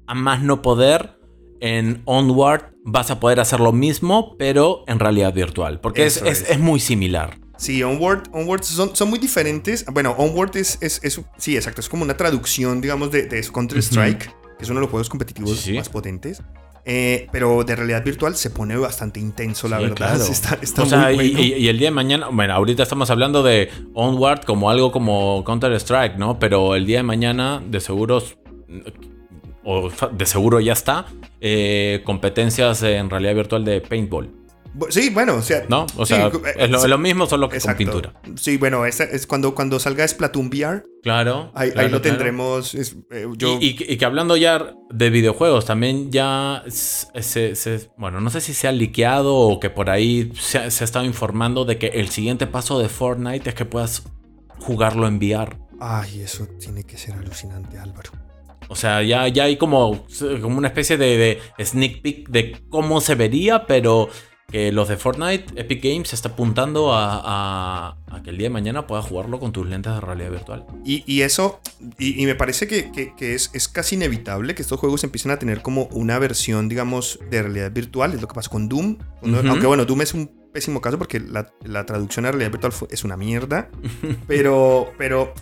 a 0.06 0.14
más 0.14 0.42
no 0.42 0.62
poder, 0.62 1.18
en 1.60 2.02
Onward 2.06 2.72
vas 2.84 3.10
a 3.10 3.20
poder 3.20 3.38
hacer 3.40 3.60
lo 3.60 3.72
mismo, 3.72 4.34
pero 4.38 4.82
en 4.86 4.98
realidad 4.98 5.32
virtual. 5.34 5.80
Porque 5.80 6.06
es- 6.06 6.22
es. 6.22 6.48
es 6.48 6.58
muy 6.58 6.80
similar. 6.80 7.38
Sí, 7.58 7.82
Onward, 7.82 8.22
Onward 8.32 8.62
son, 8.64 8.96
son 8.96 9.10
muy 9.10 9.18
diferentes. 9.18 9.84
Bueno, 9.92 10.12
Onward 10.16 10.56
es, 10.56 10.78
es, 10.80 10.98
es- 11.04 11.20
sí, 11.36 11.56
exacto, 11.56 11.82
es 11.82 11.90
como 11.90 12.02
una 12.04 12.16
traducción, 12.16 12.80
digamos, 12.80 13.10
de, 13.10 13.24
de 13.26 13.42
Counter-Strike, 13.46 14.34
que 14.60 14.64
es 14.64 14.70
uno 14.70 14.78
de 14.80 14.82
los 14.84 14.90
juegos 14.90 15.08
competitivos 15.08 15.56
Sí, 15.58 15.72
sí. 15.72 15.76
más 15.76 15.88
potentes. 15.88 16.42
Eh, 16.86 17.26
pero 17.30 17.62
de 17.62 17.76
realidad 17.76 18.02
virtual 18.02 18.34
se 18.36 18.48
pone 18.50 18.74
bastante 18.76 19.20
intenso, 19.20 19.68
la 19.68 19.76
Sí, 19.78 19.82
verdad. 19.82 19.96
claro. 19.96 20.24
Está, 20.30 20.58
está 20.62 20.82
o 20.82 20.86
sea, 20.86 21.10
muy 21.12 21.24
y, 21.26 21.30
bueno. 21.32 21.40
y- 21.40 21.52
y 21.54 21.68
el 21.68 21.78
día 21.78 21.88
de 21.88 21.94
mañana, 21.94 22.28
bueno, 22.32 22.54
ahorita 22.54 22.82
estamos 22.84 23.10
hablando 23.10 23.42
de 23.42 23.68
Onward 23.94 24.44
como 24.44 24.70
algo 24.70 24.90
como 24.92 25.42
Counter-Strike, 25.44 26.16
¿no? 26.16 26.38
Pero 26.38 26.74
el 26.76 26.86
día 26.86 26.98
de 26.98 27.02
mañana, 27.02 27.62
de 27.68 27.80
seguros, 27.80 28.36
o 29.64 29.90
de 30.12 30.26
seguro 30.26 30.58
ya 30.60 30.72
está, 30.72 31.04
eh, 31.40 32.00
competencias 32.04 32.82
en 32.82 33.10
realidad 33.10 33.34
virtual 33.34 33.64
de 33.64 33.80
paintball, 33.82 34.30
Sí, 34.90 35.10
bueno, 35.10 35.34
o 35.36 35.42
sea. 35.42 35.64
¿no? 35.68 35.86
O 35.96 36.06
sí, 36.06 36.14
sea, 36.14 36.28
eh, 36.28 36.30
es, 36.56 36.70
lo, 36.70 36.78
es 36.78 36.88
lo 36.88 36.98
mismo, 36.98 37.26
solo 37.26 37.48
que 37.48 37.56
exacto. 37.56 37.84
con 37.84 38.00
pintura. 38.02 38.20
Sí, 38.36 38.56
bueno, 38.56 38.86
es 38.86 39.26
cuando, 39.26 39.54
cuando 39.54 39.78
salga 39.80 40.06
Splatoon 40.06 40.46
VR, 40.48 40.84
Claro. 41.02 41.50
ahí, 41.54 41.68
ahí 41.70 41.88
lo 41.88 42.00
claro. 42.00 42.02
tendremos. 42.02 42.74
es- 42.74 42.96
eh, 43.10 43.26
yo, 43.36 43.58
Y, 43.60 43.68
y- 43.70 43.92
y 43.92 43.96
que 43.96 44.04
hablando 44.04 44.36
ya 44.36 44.72
de 44.90 45.10
videojuegos, 45.10 45.64
también 45.66 46.12
ya 46.12 46.62
s- 46.66 47.06
se, 47.20 47.56
se- 47.56 47.90
bueno, 47.96 48.20
no 48.20 48.30
sé 48.30 48.40
si 48.40 48.54
se 48.54 48.68
ha 48.68 48.72
liqueado 48.72 49.34
o 49.34 49.58
que 49.58 49.70
por 49.70 49.90
ahí 49.90 50.30
se, 50.38 50.58
ha- 50.58 50.70
se 50.70 50.84
ha 50.84 50.86
estado 50.86 51.04
informando 51.04 51.64
de 51.64 51.76
que 51.78 51.86
el 51.88 52.08
siguiente 52.10 52.46
paso 52.46 52.78
de 52.78 52.88
Fortnite 52.88 53.48
es 53.50 53.54
que 53.56 53.64
puedas 53.64 54.04
jugarlo 54.58 55.06
en 55.08 55.16
VR. 55.16 55.56
Ay, 55.80 56.20
eso 56.20 56.46
tiene 56.58 56.84
que 56.84 56.96
ser 56.98 57.14
alucinante, 57.14 57.78
Álvaro. 57.78 58.10
O 58.68 58.76
sea, 58.76 59.02
ya, 59.02 59.26
ya 59.26 59.44
hay 59.44 59.56
como, 59.56 60.06
como 60.42 60.58
una 60.58 60.68
especie 60.68 60.96
de, 60.96 61.40
de 61.56 61.64
sneak 61.64 62.02
peek 62.02 62.28
de 62.28 62.62
cómo 62.68 63.00
se 63.00 63.16
vería, 63.16 63.66
pero 63.66 64.08
que 64.50 64.72
los 64.72 64.88
de 64.88 64.96
Fortnite, 64.96 65.46
Epic 65.60 65.82
Games, 65.82 66.12
está 66.12 66.30
apuntando 66.30 66.92
a, 66.92 67.20
a- 67.24 67.96
a 68.10 68.22
que 68.22 68.30
el 68.30 68.38
día 68.38 68.46
de 68.48 68.52
mañana 68.52 68.86
puedas 68.86 69.06
jugarlo 69.06 69.38
con 69.38 69.52
tus 69.52 69.66
lentes 69.68 69.92
de 69.94 70.00
realidad 70.00 70.30
virtual. 70.32 70.66
Y, 70.84 71.04
y 71.06 71.22
eso, 71.22 71.60
y, 71.98 72.20
y 72.20 72.26
me 72.26 72.34
parece 72.34 72.66
que, 72.66 72.90
que- 72.90 73.14
que 73.14 73.34
es, 73.34 73.50
es 73.54 73.68
casi 73.68 73.94
inevitable 73.94 74.54
que 74.54 74.62
estos 74.62 74.80
juegos 74.80 75.04
empiecen 75.04 75.30
a 75.30 75.38
tener 75.38 75.62
como 75.62 75.84
una 75.92 76.18
versión, 76.18 76.68
digamos, 76.68 77.18
de 77.30 77.42
realidad 77.42 77.70
virtual. 77.72 78.12
Es 78.14 78.20
lo 78.20 78.26
que 78.28 78.34
pasa 78.34 78.50
con 78.50 78.68
Doom. 78.68 78.98
Uno-. 79.22 79.38
Aunque 79.50 79.66
bueno, 79.66 79.84
Doom 79.84 80.02
es 80.02 80.14
un 80.14 80.30
pésimo 80.52 80.80
caso 80.80 80.98
porque 80.98 81.20
la, 81.20 81.48
la 81.62 81.86
traducción 81.86 82.26
a 82.26 82.32
realidad 82.32 82.50
virtual 82.50 82.72
es 82.90 83.04
una 83.04 83.16
mierda. 83.16 83.70
pero, 84.26 84.90
pero 84.98 85.32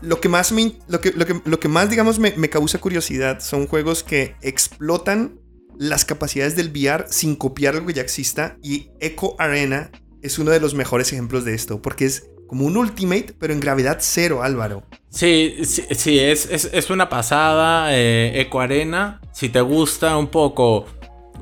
lo 0.00 0.20
que 0.20 0.28
más, 0.30 0.52
me, 0.52 0.72
lo 0.88 1.00
que, 1.02 1.12
lo 1.12 1.26
que, 1.26 1.40
lo 1.44 1.60
que 1.60 1.68
más 1.68 1.90
digamos, 1.90 2.18
me, 2.18 2.32
me 2.36 2.48
causa 2.48 2.78
curiosidad 2.78 3.40
son 3.40 3.66
juegos 3.66 4.02
que 4.02 4.36
explotan 4.42 5.38
las 5.78 6.04
capacidades 6.04 6.56
del 6.56 6.70
VR 6.70 7.06
sin 7.08 7.36
copiar 7.36 7.74
algo 7.74 7.86
que 7.86 7.94
ya 7.94 8.02
exista. 8.02 8.56
Y 8.62 8.90
Echo 9.00 9.34
Arena 9.38 9.90
es 10.22 10.38
uno 10.38 10.50
de 10.50 10.60
los 10.60 10.74
mejores 10.74 11.12
ejemplos 11.12 11.44
de 11.44 11.54
esto 11.54 11.82
porque 11.82 12.06
es 12.06 12.28
como 12.46 12.66
un 12.66 12.76
Ultimate, 12.76 13.34
pero 13.38 13.52
en 13.52 13.60
gravedad 13.60 13.98
cero, 14.00 14.42
Álvaro. 14.42 14.84
Sí, 15.10 15.56
sí, 15.64 15.84
sí, 15.90 16.18
es, 16.18 16.48
es, 16.50 16.70
es 16.72 16.90
una 16.90 17.08
pasada, 17.08 17.96
eh, 17.96 18.40
Eco 18.40 18.60
Arena. 18.60 19.20
Si 19.32 19.48
te 19.48 19.60
gusta 19.60 20.16
un 20.16 20.28
poco 20.28 20.86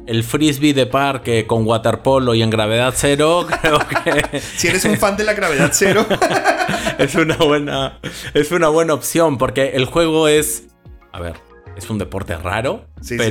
el 0.07 0.25
frisbee 0.25 0.75
de 0.75 0.87
parque 0.87 1.47
con 1.47 1.67
waterpolo 1.67 2.35
y 2.35 2.43
en 2.43 2.51
gravedad 2.51 2.95
cero, 2.97 3.47
creo 3.63 3.79
que 3.79 4.41
Si 4.41 4.69
eres 4.69 4.85
un 4.85 4.97
fan 4.97 5.17
de 5.17 5.25
la 5.25 5.35
gravedad 5.35 5.71
cero, 5.73 6.07
es 6.99 7.15
una 7.15 7.37
buena, 7.37 8.01
es 8.35 8.51
una 8.53 8.69
buena 8.69 8.95
opción 8.95 9.39
porque 9.39 9.71
el 9.75 9.87
juego 9.87 10.29
es, 10.29 10.69
a 11.13 11.21
ver, 11.21 11.37
es 11.77 11.89
un 11.91 11.99
deporte 11.99 12.37
raro, 12.37 12.87
Sí, 13.01 13.19
sí, 13.19 13.31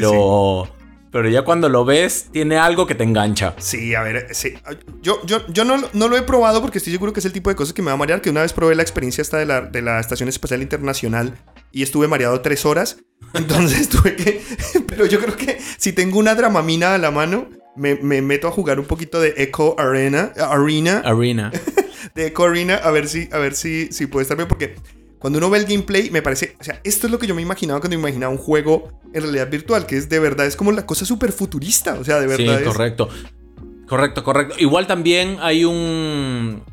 pero, 1.12 1.30
ya 1.30 1.43
cuando 1.43 1.69
lo 1.69 1.86
ves 1.86 2.28
tiene 2.32 2.58
algo 2.58 2.88
que 2.88 2.95
te 2.95 3.04
engancha. 3.04 3.54
sí, 3.58 3.95
a 3.95 4.04
ver, 4.04 4.28
sí. 4.32 4.54
Yo, 5.02 5.19
yo, 5.26 5.45
yo 5.47 5.65
no, 5.65 5.78
no 5.93 6.08
lo 6.08 6.17
he 6.17 6.21
probado 6.21 6.62
porque 6.62 6.78
estoy 6.78 6.93
seguro 6.93 7.13
que 7.13 7.19
es 7.19 7.26
el 7.26 7.34
tipo 7.34 7.50
de 7.50 7.56
cosas 7.56 7.74
que 7.74 7.82
me 7.82 7.88
va 7.88 7.93
a 7.93 7.97
marear. 7.97 8.21
Que 8.21 8.30
una 8.30 8.41
vez 8.41 8.54
probé 8.54 8.76
la 8.76 8.84
experiencia 8.84 9.21
esta 9.21 9.38
de 9.38 9.45
la, 9.45 9.62
de 9.62 9.82
la 9.82 10.00
Estación 10.00 10.30
Espacial 10.30 10.62
Internacional 10.62 11.38
y 11.71 11.84
estuve 11.84 12.08
mareado 12.08 12.41
tres 12.41 12.65
horas. 12.65 12.97
Entonces 13.34 13.89
tuve 13.89 14.15
que. 14.15 14.41
Pero 14.88 15.06
yo 15.06 15.19
creo 15.19 15.36
que 15.36 15.60
si 15.78 15.93
tengo 15.93 16.19
una 16.19 16.36
dramamina 16.36 16.95
a 16.95 16.97
la 16.97 17.12
mano, 17.12 17.50
me, 17.76 17.95
me 17.95 18.21
meto 18.21 18.47
a 18.47 18.52
jugar 18.52 18.80
un 18.80 18.86
poquito 18.86 19.19
de 19.19 19.34
Echo 19.38 19.80
Arena. 19.80 20.34
Arena. 20.38 21.02
Arena. 21.06 21.52
de 22.15 22.28
Echo 22.28 22.45
Arena 22.45 22.76
a 22.76 22.91
ver 22.91 23.08
si, 23.08 23.30
a 23.32 23.38
ver 23.38 23.56
si, 23.56 23.91
si 23.91 24.08
puede 24.08 24.24
estar 24.24 24.38
bien. 24.38 24.47
Porque 24.47 24.76
cuando 25.21 25.38
uno 25.39 25.49
ve 25.49 25.60
el 25.60 25.65
gameplay, 25.65 26.10
me 26.10 26.21
parece. 26.21 26.57
O 26.60 26.63
sea, 26.63 26.81
esto 26.84 27.07
es 27.07 27.12
lo 27.12 27.19
que 27.19 27.27
yo 27.27 27.36
me 27.36 27.41
imaginaba 27.41 27.79
cuando 27.79 27.95
me 27.97 28.01
imaginaba 28.01 28.31
un 28.34 28.39
juego 28.39 28.89
en 29.13 29.21
realidad 29.21 29.49
virtual. 29.49 29.86
Que 29.86 29.95
es 29.97 30.10
de 30.10 30.19
verdad, 30.19 30.45
es 30.47 30.55
como 30.55 30.71
la 30.71 30.86
cosa 30.86 31.05
súper 31.05 31.31
futurista. 31.31 31.93
O 31.99 32.03
sea, 32.03 32.19
de 32.19 32.36
Sí, 32.36 32.43
verdad. 32.43 32.62
es- 32.62 32.67
correcto. 32.67 33.07
Correcto, 33.88 34.23
correcto. 34.23 34.55
Igual 34.57 34.88
también 34.88 35.38
hay 35.41 35.63
un. 35.65 36.63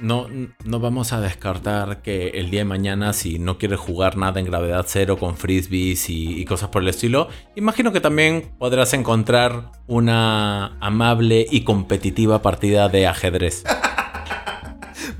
no, 0.00 0.28
no 0.64 0.80
vamos 0.80 1.12
a 1.12 1.20
descartar 1.20 2.00
que 2.00 2.28
el 2.28 2.50
día 2.50 2.60
de 2.60 2.64
mañana, 2.64 3.12
si 3.12 3.38
no 3.38 3.58
quieres 3.58 3.78
jugar 3.80 4.16
nada 4.16 4.40
en 4.40 4.46
gravedad 4.46 4.86
cero 4.88 5.18
con 5.18 5.36
frisbees 5.36 6.08
y, 6.08 6.40
y 6.40 6.44
cosas 6.46 6.68
por 6.70 6.80
el 6.82 6.88
estilo, 6.88 7.28
imagino 7.56 7.92
que 7.92 8.00
también 8.00 8.52
podrás 8.58 8.94
encontrar 8.94 9.72
una 9.88 10.78
amable 10.80 11.46
y 11.50 11.64
competitiva 11.64 12.40
partida 12.40 12.88
de 12.88 13.06
ajedrez. 13.08 13.64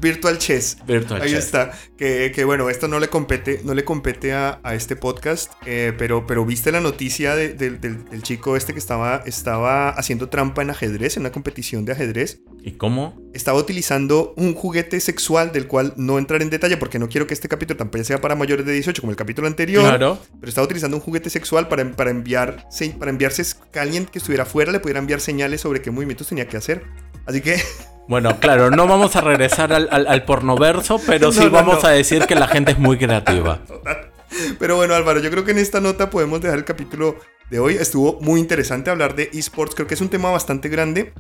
Virtual 0.00 0.38
Chess. 0.38 0.78
Virtual 0.86 1.20
Ahí 1.22 1.30
Chess. 1.30 1.44
está. 1.44 1.72
Que, 1.96 2.32
que, 2.34 2.44
bueno, 2.44 2.70
esto 2.70 2.88
no 2.88 2.98
le 2.98 3.08
compete, 3.08 3.60
no 3.64 3.74
le 3.74 3.84
compete 3.84 4.32
a, 4.32 4.60
a 4.62 4.74
este 4.74 4.96
podcast, 4.96 5.52
eh, 5.66 5.92
pero, 5.98 6.26
pero 6.26 6.44
viste 6.46 6.72
la 6.72 6.80
noticia 6.80 7.34
de- 7.36 7.52
del- 7.54 7.80
del, 7.80 8.04
del 8.06 8.22
chico 8.22 8.56
este 8.56 8.72
que 8.72 8.78
estaba, 8.78 9.22
estaba 9.26 9.90
haciendo 9.90 10.28
trampa 10.28 10.62
en 10.62 10.70
ajedrez, 10.70 11.16
en 11.16 11.22
una 11.22 11.32
competición 11.32 11.84
de 11.84 11.92
ajedrez. 11.92 12.40
¿Y 12.62 12.72
cómo? 12.72 13.20
Estaba 13.34 13.58
utilizando 13.58 14.34
un 14.36 14.54
juguete 14.54 15.00
sexual 15.00 15.52
del 15.52 15.66
cual 15.66 15.94
no 15.96 16.18
entrar 16.18 16.42
en 16.42 16.50
detalle 16.50 16.76
porque 16.76 16.98
no 16.98 17.08
quiero 17.08 17.26
que 17.26 17.34
este 17.34 17.48
capítulo 17.48 17.76
tampoco 17.76 18.04
sea 18.04 18.20
para 18.20 18.34
mayores 18.34 18.66
de 18.66 18.72
18 18.72 19.00
como 19.02 19.10
el 19.10 19.16
capítulo 19.16 19.46
anterior. 19.46 19.82
Claro. 19.84 20.18
Pero 20.40 20.48
estaba 20.48 20.64
utilizando 20.66 20.96
un 20.96 21.02
juguete 21.02 21.30
sexual 21.30 21.68
para, 21.68 21.90
para, 21.92 22.10
enviar, 22.10 22.64
para 22.98 23.10
enviarse 23.10 23.44
que 23.72 23.78
alguien 23.78 24.06
que 24.06 24.18
estuviera 24.18 24.44
fuera 24.46 24.72
le 24.72 24.80
pudiera 24.80 25.00
enviar 25.00 25.20
señales 25.20 25.60
sobre 25.62 25.80
qué 25.82 25.90
movimientos 25.90 26.26
tenía 26.28 26.48
que 26.48 26.56
hacer. 26.56 26.82
Así 27.26 27.40
que 27.40 27.56
Bueno, 28.11 28.40
claro, 28.40 28.70
no 28.73 28.88
vamos 28.88 29.14
a 29.14 29.20
regresar 29.20 29.73
al, 29.73 29.88
al, 29.90 30.09
al 30.09 30.25
pornoverso, 30.25 31.01
pero 31.07 31.31
sí 31.31 31.38
No, 31.38 31.44
no, 31.46 31.51
vamos 31.53 31.83
no. 31.85 31.88
a 31.88 31.92
decir 31.92 32.27
que 32.27 32.35
la 32.35 32.49
gente 32.49 32.73
es 32.73 32.79
muy 32.79 32.99
creativa. 32.99 33.61
Pero 34.59 34.75
bueno, 34.75 34.94
Álvaro, 34.96 35.20
yo 35.20 35.31
creo 35.31 35.44
que 35.44 35.53
en 35.53 35.59
esta 35.59 35.81
nota 35.81 36.11
podemos 36.11 36.40
dejar 36.40 36.59
el 36.59 36.64
capítulo 36.64 37.14
de 37.51 37.61
hoy. 37.61 37.75
Estuvo 37.77 38.18
muy 38.20 38.40
interesante 38.40 38.90
hablar 38.90 39.14
de 39.14 39.31
esports. 39.33 39.77
Creo 39.77 39.87
que 39.87 39.94
es 39.94 40.01
un 40.01 40.09
tema 40.09 40.29
bastante 40.31 40.68
grande. 40.68 41.12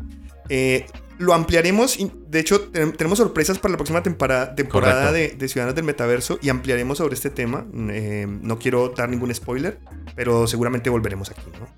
Eh, 0.48 0.86
lo 1.18 1.32
ampliaremos. 1.32 1.96
De 2.28 2.40
hecho, 2.40 2.60
ten- 2.62 2.92
tenemos 2.92 3.18
sorpresas 3.18 3.60
para 3.60 3.70
la 3.70 3.76
próxima 3.78 4.02
temporada, 4.02 4.54
temporada 4.56 5.12
de, 5.12 5.28
de 5.28 5.48
Ciudadanos 5.48 5.76
del 5.76 5.84
Metaverso 5.84 6.40
y 6.42 6.48
ampliaremos 6.48 6.98
sobre 6.98 7.14
este 7.14 7.30
tema. 7.30 7.66
Eh, 7.90 8.26
no 8.28 8.58
quiero 8.58 8.88
dar 8.96 9.08
ningún 9.08 9.32
spoiler, 9.32 9.78
pero 10.16 10.48
seguramente 10.48 10.90
volveremos 10.90 11.30
aquí, 11.30 11.42
¿no? 11.60 11.68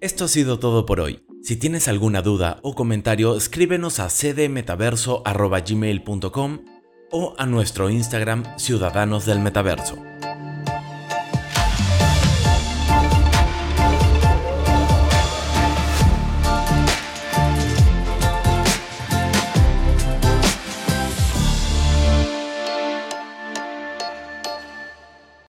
Esto 0.00 0.24
ha 0.24 0.28
sido 0.28 0.58
todo 0.58 0.86
por 0.86 0.98
hoy. 0.98 1.22
Si 1.42 1.56
tienes 1.56 1.88
alguna 1.88 2.20
duda 2.20 2.58
o 2.62 2.74
comentario, 2.74 3.34
escríbenos 3.34 3.98
a 3.98 4.08
cdmetaverso.gmail.com 4.08 6.58
o 7.10 7.34
a 7.38 7.46
nuestro 7.46 7.88
Instagram 7.90 8.44
Ciudadanos 8.58 9.24
del 9.26 9.40
Metaverso. 9.40 9.96